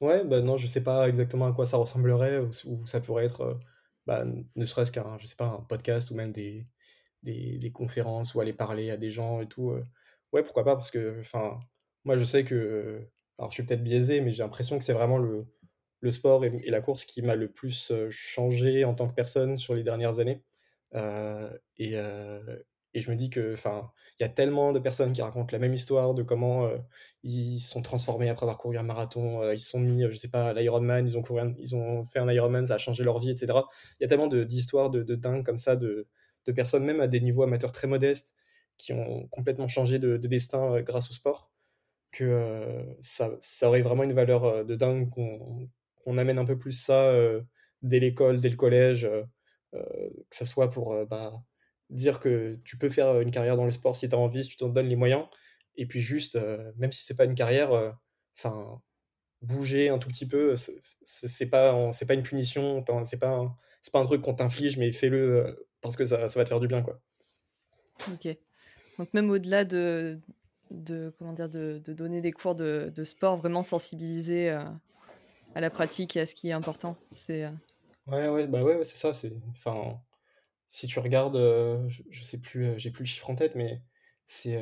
[0.00, 3.60] Ouais, bah non, je sais pas exactement à quoi ça ressemblerait ou, ça pourrait être,
[4.06, 6.66] bah, ne serait-ce qu'un, je sais pas, un podcast ou même des,
[7.22, 9.78] des, des, conférences ou aller parler à des gens et tout.
[10.32, 11.60] Ouais, pourquoi pas, parce que, enfin,
[12.04, 13.06] moi je sais que
[13.38, 15.46] alors je suis peut-être biaisé, mais j'ai l'impression que c'est vraiment le,
[16.10, 19.82] sport et, la course qui m'a le plus changé en tant que personne sur les
[19.82, 20.42] dernières années.
[20.94, 21.94] Euh, et,
[22.94, 25.58] et, je me dis que, enfin, il y a tellement de personnes qui racontent la
[25.58, 26.70] même histoire de comment
[27.22, 30.28] ils se sont transformés après avoir couru un marathon, ils se sont mis, je sais
[30.28, 31.22] pas, l'Ironman, ils ont
[31.58, 33.58] ils ont fait un Ironman, ça a changé leur vie, etc.
[33.98, 36.06] Il y a tellement d'histoires de, de, dingue comme ça, de,
[36.54, 38.34] personnes même à des niveaux amateurs très modestes
[38.76, 41.53] qui ont complètement changé de, destin grâce au sport
[42.14, 47.12] que ça, ça, aurait vraiment une valeur de dingue qu'on amène un peu plus ça
[47.82, 49.08] dès l'école, dès le collège,
[49.72, 49.78] que
[50.30, 51.32] ce soit pour bah,
[51.90, 54.50] dire que tu peux faire une carrière dans le sport si tu as envie, si
[54.50, 55.26] tu t'en donnes les moyens,
[55.76, 56.38] et puis juste,
[56.76, 57.94] même si c'est pas une carrière,
[58.38, 58.80] enfin
[59.42, 63.56] bouger un tout petit peu, c'est pas, c'est pas une punition, c'est pas, un,
[63.92, 66.66] pas un truc qu'on t'inflige, mais fais-le parce que ça, ça, va te faire du
[66.66, 66.82] bien.
[66.82, 66.98] Quoi.
[68.12, 68.28] Ok.
[68.98, 70.18] Donc même au-delà de,
[70.74, 74.62] de, comment dire, de, de donner des cours de, de sport, vraiment sensibiliser euh,
[75.54, 76.96] à la pratique et à ce qui est important.
[77.10, 77.50] C'est, euh,
[78.06, 79.14] Ouais, ouais, bah ouais, c'est ça.
[79.14, 79.98] C'est, enfin,
[80.68, 83.82] si tu regardes, euh, je, sais plus, j'ai plus le chiffre en tête, mais
[84.26, 84.60] c'est,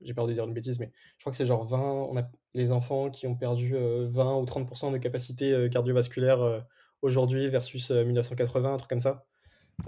[0.00, 2.30] j'ai peur de dire une bêtise, mais je crois que c'est genre 20, on a
[2.54, 6.64] les enfants qui ont perdu 20 ou 30% de capacité cardiovasculaire
[7.02, 9.26] aujourd'hui versus 1980, un truc comme ça.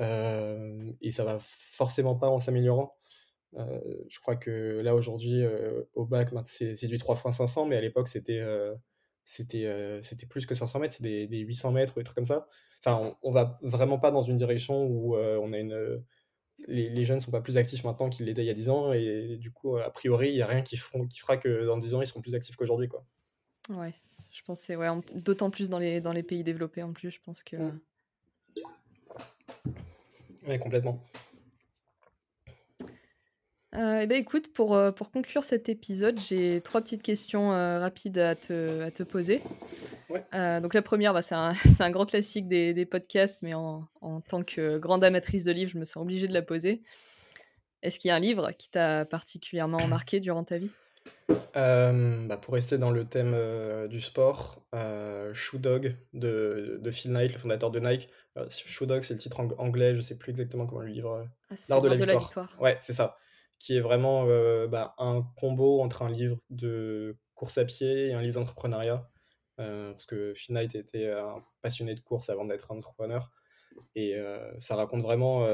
[0.01, 2.97] et ça va forcément pas en s'améliorant.
[3.57, 7.77] Euh, je crois que là aujourd'hui euh, au bac c'est du 3 x 500 mais
[7.77, 8.77] à l'époque c'était euh,
[9.25, 12.27] c'était c'était plus que 500 mètres c'est des, des, 800 mètres ou des trucs comme
[12.27, 12.47] ça.
[12.85, 16.03] Enfin on, va vraiment pas dans une direction où on a une
[16.69, 18.93] les, les, jeunes sont pas plus actifs maintenant qu'ils l'étaient il y a 10 ans
[18.93, 21.77] et du coup a priori il y a rien qui, feront, qui fera que dans
[21.77, 23.05] 10 ans ils seront plus actifs qu'aujourd'hui quoi.
[23.71, 23.95] Ouais
[24.31, 27.21] je pense c'est ouais, d'autant plus dans les, dans les pays développés en plus je
[27.25, 27.81] pense que mmh.
[30.49, 31.03] ouais complètement
[33.77, 37.79] euh, eh ben, écoute, pour, euh, pour conclure cet épisode, j'ai trois petites questions euh,
[37.79, 39.43] rapides à te, à te poser.
[40.11, 44.21] donc la première, bah, c'est un, un, grand classique des, des podcasts, mais en, en,
[44.23, 46.83] tant que grande amatrice de livres, je me sens obligée de la poser.
[47.83, 50.71] Est-ce qu'il y a un livre qui t'a particulièrement marqué durant ta vie?
[51.55, 53.37] Bah, pour rester dans le thème,
[53.89, 54.63] du sport,
[55.33, 58.09] Shoe Dog de de Phil Knight, le fondateur de Nike.
[58.51, 61.55] Shoe Dog, c'est le titre ang anglais, je sais plus exactement comment le livre, Ah,
[61.57, 62.47] c'est L'art de la de la victoire.
[62.49, 62.61] victoire.
[62.61, 63.17] Ouais, c'est ça.
[63.61, 68.15] Qui est vraiment, heu, bah, un combo entre un livre de course à pied et
[68.15, 69.09] un livre d'entrepreneuriat.
[69.61, 73.31] Heu, parce que Phil Knight était un passionné de course avant d'être entrepreneur
[73.95, 74.17] et
[74.59, 75.47] ça raconte vraiment,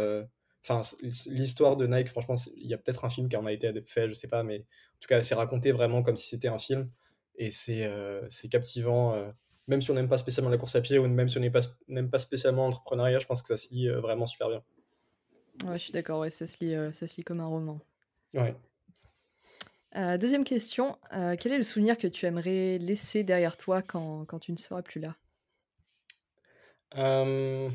[0.65, 3.73] enfin, l'histoire de Nike, franchement, il y a peut-être un film qui en a été
[3.85, 6.59] fait, je sais pas, mais en tout cas, c'est raconté vraiment comme si c'était un
[6.59, 6.91] film
[7.37, 9.15] et c'est euh, captivant.
[9.15, 9.31] euh,
[9.69, 11.53] même si on n'aime pas spécialement la course à pied ou même si on n'aime
[11.53, 11.61] pas,
[12.11, 14.63] pas spécialement l'entrepreneuriat, je pense que ça se lit euh, vraiment super bien.
[15.65, 17.79] Ouais, je suis d'accord, ouais, ça euh, ça se lit comme un roman.
[18.35, 18.55] Ouais.
[19.97, 24.27] Euh, deuxième question, euh, quel est le souvenir que tu aimerais laisser derrière toi quand,
[24.27, 25.15] quand tu ne seras plus là?
[26.97, 27.71] Euh,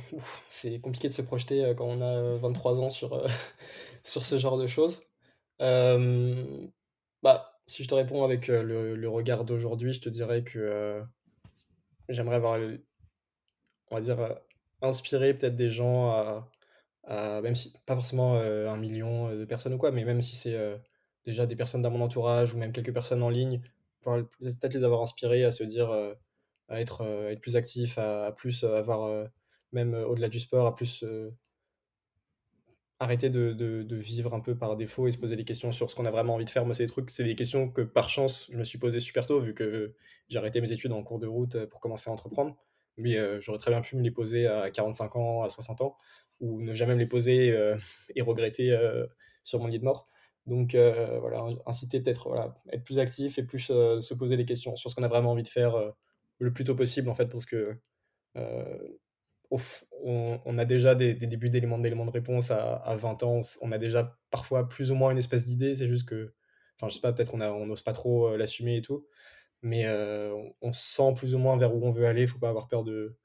[0.49, 3.28] c'est compliqué de se projeter quand on a 23 ans sur,
[4.04, 5.02] sur ce genre de choses.
[5.60, 11.04] Bah, si je te réponds avec le, le regard d'aujourd'hui, je te dirais que
[12.10, 12.60] j'aimerais avoir,
[13.89, 14.18] on va dire,
[14.82, 16.52] inspiré peut-être des gens à,
[17.04, 20.22] à- même si pas forcément euh, un million euh, de personnes ou quoi, mais même
[20.22, 20.78] si c'est euh,
[21.26, 23.62] déjà des personnes dans mon entourage ou même quelques personnes en ligne,
[24.04, 26.14] peut-être les avoir inspirés à se dire, euh,
[26.70, 29.28] à être, euh, être plus actif, à, plus euh, avoir, euh,
[29.74, 31.32] même euh, au-delà du sport, à plus euh,
[32.99, 35.95] arrêter de, de- vivre un peu par défaut et se poser des questions sur ce
[35.95, 36.66] qu'on a vraiment envie de faire.
[36.66, 39.26] Moi, c'est des trucs, c'est des questions que par chance, je me suis posé super
[39.26, 39.93] tôt, vu que
[40.30, 42.56] j'ai arrêté mes études en cours de route euh, pour commencer à entreprendre.
[42.97, 45.97] Mais euh, j'aurais très bien pu me les poser à 45 ans, à 60 ans,
[46.42, 47.78] ou ne jamais me les poser euh,
[48.16, 49.06] et regretter euh,
[49.44, 50.10] sur mon lit de mort.
[50.48, 54.76] Donc euh, voilà, inciter peut-être, voilà, être plus actif et plus se poser des questions
[54.76, 55.76] sur ce qu'on a vraiment envie de faire
[56.39, 57.78] le plus tôt possible, en fait, parce que
[58.34, 63.42] on, on a déjà des, des débuts d'éléments d'éléments de réponse à, à 20 ans,
[63.62, 66.34] on a déjà parfois plus ou moins une espèce d'idée, c'est juste que,
[66.78, 69.08] enfin je sais pas, peut-être on n'ose pas trop l'assumer et tout,
[69.62, 69.86] mais
[70.62, 73.18] on, sent plus ou moins vers où on veut aller, faut pas avoir peur de,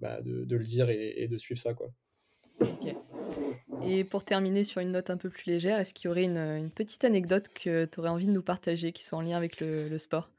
[0.00, 1.92] bah, de le dire et, et de suivre ça quoi.
[3.86, 6.70] Et pour terminer sur une note un peu plus légère, est-ce qu'il y aurait une,
[6.70, 9.98] petite anecdote que tu aurais envie de nous partager qui soit en lien avec le,
[9.98, 10.30] sport?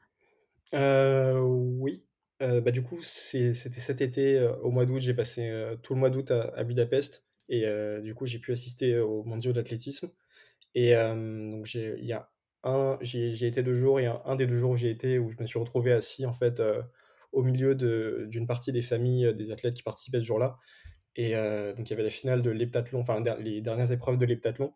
[0.74, 2.02] Euh, oui.
[2.42, 5.50] Euh, bah, du coup, c'était cet été, euh, au mois d'août, j'ai passé
[5.82, 7.64] tout le mois d'août à, Budapest et
[8.02, 10.10] du coup, j'ai pu assister aux mondiaux d'athlétisme.
[10.74, 12.30] Et donc, il y a
[12.64, 15.36] un, j'ai, été deux jours, et un, des deux jours où j'ai été, où je
[15.40, 16.60] me suis retrouvé assis en fait
[17.30, 20.58] au milieu d'une partie des familles des athlètes qui participaient ce jour-là.
[21.16, 24.26] Et euh, donc, il y avait la finale de l'heptathlon, enfin, les dernières épreuves de
[24.26, 24.72] l'heptathlon.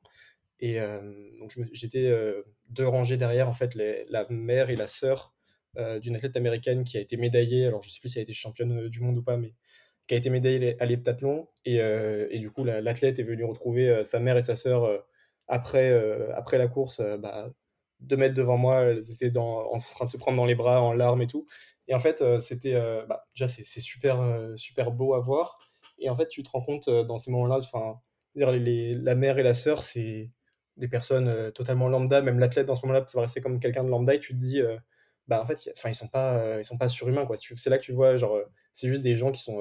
[0.60, 1.00] Et euh,
[1.38, 5.34] donc j'étais euh, deux rangées derrière, en fait, la mère et la sœur
[6.02, 8.32] d'une athlète américaine qui a été médaillée, alors je sais plus si elle a été
[8.32, 9.54] championne du monde ou pas, mais
[10.08, 11.48] qui a été médaillée à l'heptathlon.
[11.64, 11.78] Et,
[12.38, 15.04] du coup, l'athlète est venu retrouver sa mère et sa sœur
[15.46, 15.92] après,
[16.34, 17.52] après la course, bah,
[18.00, 20.92] deux mètres devant moi, elles étaient en train de se prendre dans les bras, en
[20.92, 21.46] larmes et tout.
[21.86, 22.74] Et en fait, c'était
[23.08, 24.18] bah, déjà c'est super,
[24.56, 25.69] super beau à voir.
[26.00, 28.00] Et en fait, tu te rends compte euh, dans ces moments-là, enfin,
[28.34, 30.30] la mère et la sœur, c'est
[30.76, 33.90] des personnes euh, totalement lambda, même l'athlète dans ce moment-là, ça paraissait comme quelqu'un de
[33.90, 34.76] lambda, et tu te dis, euh,
[35.28, 37.36] bah en fait, enfin ils sont pas, ils sont pas surhumains quoi.
[37.36, 38.40] C'est là que tu vois, genre,
[38.72, 39.60] c'est juste des gens qui sont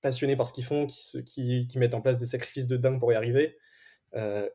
[0.00, 2.76] passionnés par ce qu'ils font, qui, se, qui, qui, mettent en place des sacrifices de
[2.76, 3.56] dingue pour y arriver,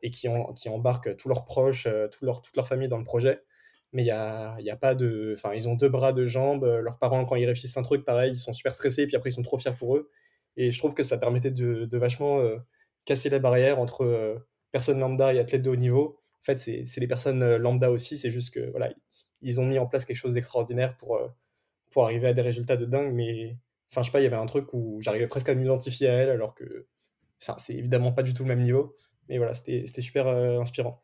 [0.02, 3.04] et qui, en, qui embarquent tous leurs proches, tout leur, toute leur famille dans le
[3.04, 3.42] projet.
[3.92, 6.64] Mais il y a, y a pas de, enfin ils ont deux bras, deux jambes.
[6.64, 9.34] Leurs parents quand ils réussissent un truc pareil, ils sont super stressés, puis après ils
[9.34, 10.10] sont trop fiers pour eux.
[10.58, 12.56] Et je trouve que ça permettait de, vachement euh,
[13.04, 14.36] casser la barrière entre euh,
[14.72, 18.16] personnes lambda et athlètes de haut niveau en fait, c'est des personnes euh, lambda aussi,
[18.16, 18.92] c'est juste que voilà,
[19.42, 21.20] ils ont mis en place quelque chose d'extraordinaire pour,
[21.90, 23.56] pour arriver à des résultats de dingue, mais
[23.90, 26.12] enfin, je sais pas, il y avait un truc où j'arrivais presque à m'identifier à
[26.12, 26.86] elle, alors que
[27.38, 28.96] c'est évidemment pas du tout le même niveau,
[29.28, 31.02] mais voilà, c'était super inspirant.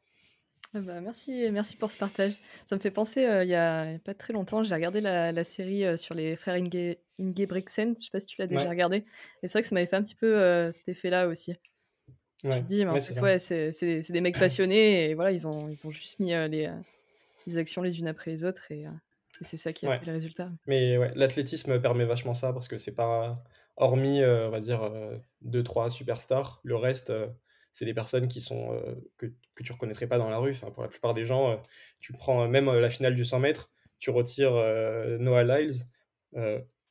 [0.72, 2.32] Ah bah, merci, merci pour ce partage.
[2.64, 6.14] Ça me fait penser, il y a pas très longtemps, j'ai regardé la, série sur
[6.14, 8.68] les frères Inge, Ingebrigtsen, je sais pas si tu l'as déjà Ouais.
[8.70, 8.96] regardé,
[9.42, 11.54] et c'est vrai que ça m'avait fait un petit peu euh, cet effet-là aussi.
[12.42, 12.60] Tu Ouais.
[12.60, 16.18] te dis, mais Ouais, c'est des mecs passionnés et voilà, ils ont, ils ont juste
[16.20, 16.72] mis euh, les, euh,
[17.46, 18.86] les actions les unes après les autres et, et
[19.42, 20.50] c'est ça qui a fait le résultat.
[20.66, 23.42] Mais ouais, l'athlétisme permet vachement ça parce que c'est pas,
[23.76, 27.12] hormis, on va dire, euh, deux, trois superstars, le reste,
[27.72, 30.52] c'est des personnes qui sont, euh, que, que tu reconnaîtrais pas dans la rue.
[30.52, 31.56] Enfin, pour la plupart des gens, euh,
[32.00, 34.52] tu prends même euh, la finale du 100 mètres, tu retires
[35.18, 35.72] Noah Lyles.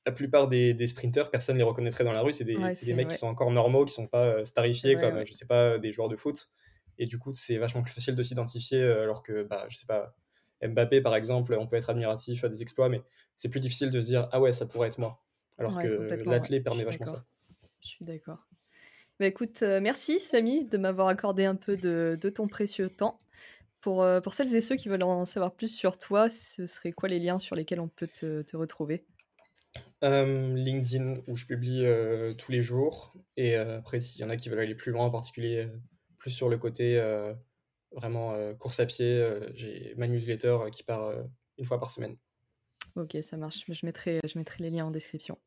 [0.08, 2.34] Euh, la plupart des, des sprinters, personne les reconnaîtrait dans la rue.
[2.34, 3.08] C'est des, Ouais, mecs ouais.
[3.08, 5.26] qui sont encore normaux, qui sont pas euh, starifiés comme, ouais.
[5.26, 6.52] je sais pas, des joueurs de foot.
[6.98, 9.88] Et du coup, c'est vachement plus facile de s'identifier, euh, alors que, bah, je sais
[9.88, 10.16] pas,
[10.62, 13.02] Mbappé, par exemple, on peut être admiratif à des exploits, mais
[13.36, 15.20] c'est plus difficile de se dire ah ouais, ça pourrait être moi.
[15.58, 15.88] Alors que
[16.26, 17.26] l'athlète permet vachement ça.
[17.82, 18.48] Je suis d'accord.
[19.20, 23.22] Bah écoute, euh, merci Samy de m'avoir accordé un peu de, de ton précieux temps
[23.82, 26.92] Pour, euh, pour celles et ceux qui veulent en savoir plus sur toi, ce serait
[26.94, 29.06] quoi les liens sur lesquels on peut te, te retrouver?
[30.04, 33.14] Euh, LinkedIn, où je publie euh, tous les jours.
[33.38, 35.68] Et euh, après, s'il y en a qui veulent aller plus loin, en particulier
[36.18, 37.02] plus sur le côté
[37.92, 39.22] vraiment course à pied,
[39.56, 41.14] j'ai ma newsletter qui part
[41.58, 42.16] une fois par semaine.
[42.96, 43.66] Ok, ça marche.
[43.68, 45.38] Je mettrai, je mettrai les liens en description.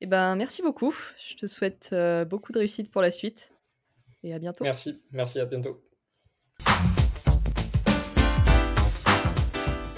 [0.00, 0.92] Eh ben, merci beaucoup.
[1.16, 1.94] Je te souhaite
[2.28, 3.52] beaucoup de réussite pour la suite.
[4.24, 4.64] Et à bientôt.
[4.64, 5.80] Merci, merci, à bientôt.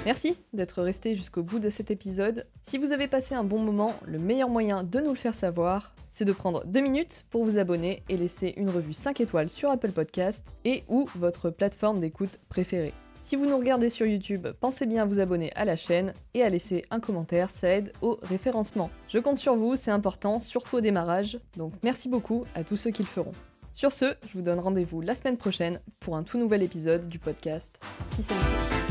[0.09, 2.47] Merci d'être resté jusqu'au bout de cet épisode.
[2.63, 5.95] Si vous avez passé un bon moment, le meilleur moyen de nous le faire savoir,
[6.11, 9.69] c'est de prendre deux minutes pour vous abonner et laisser une revue 5 étoiles sur
[9.69, 12.95] Apple Podcast et ou votre plateforme d'écoute préférée.
[13.21, 16.43] Si vous nous regardez sur YouTube, pensez bien à vous abonner à la chaîne et
[16.43, 18.89] à laisser un commentaire, ça aide au référencement.
[19.09, 22.93] Je compte sur vous, c'est important, surtout au démarrage, donc merci beaucoup à tous ceux
[22.93, 23.35] qui le feront.
[23.73, 27.19] Sur ce, je vous donne rendez-vous la semaine prochaine pour un tout nouvel épisode du
[27.19, 27.79] podcast
[28.17, 28.88] Peace and.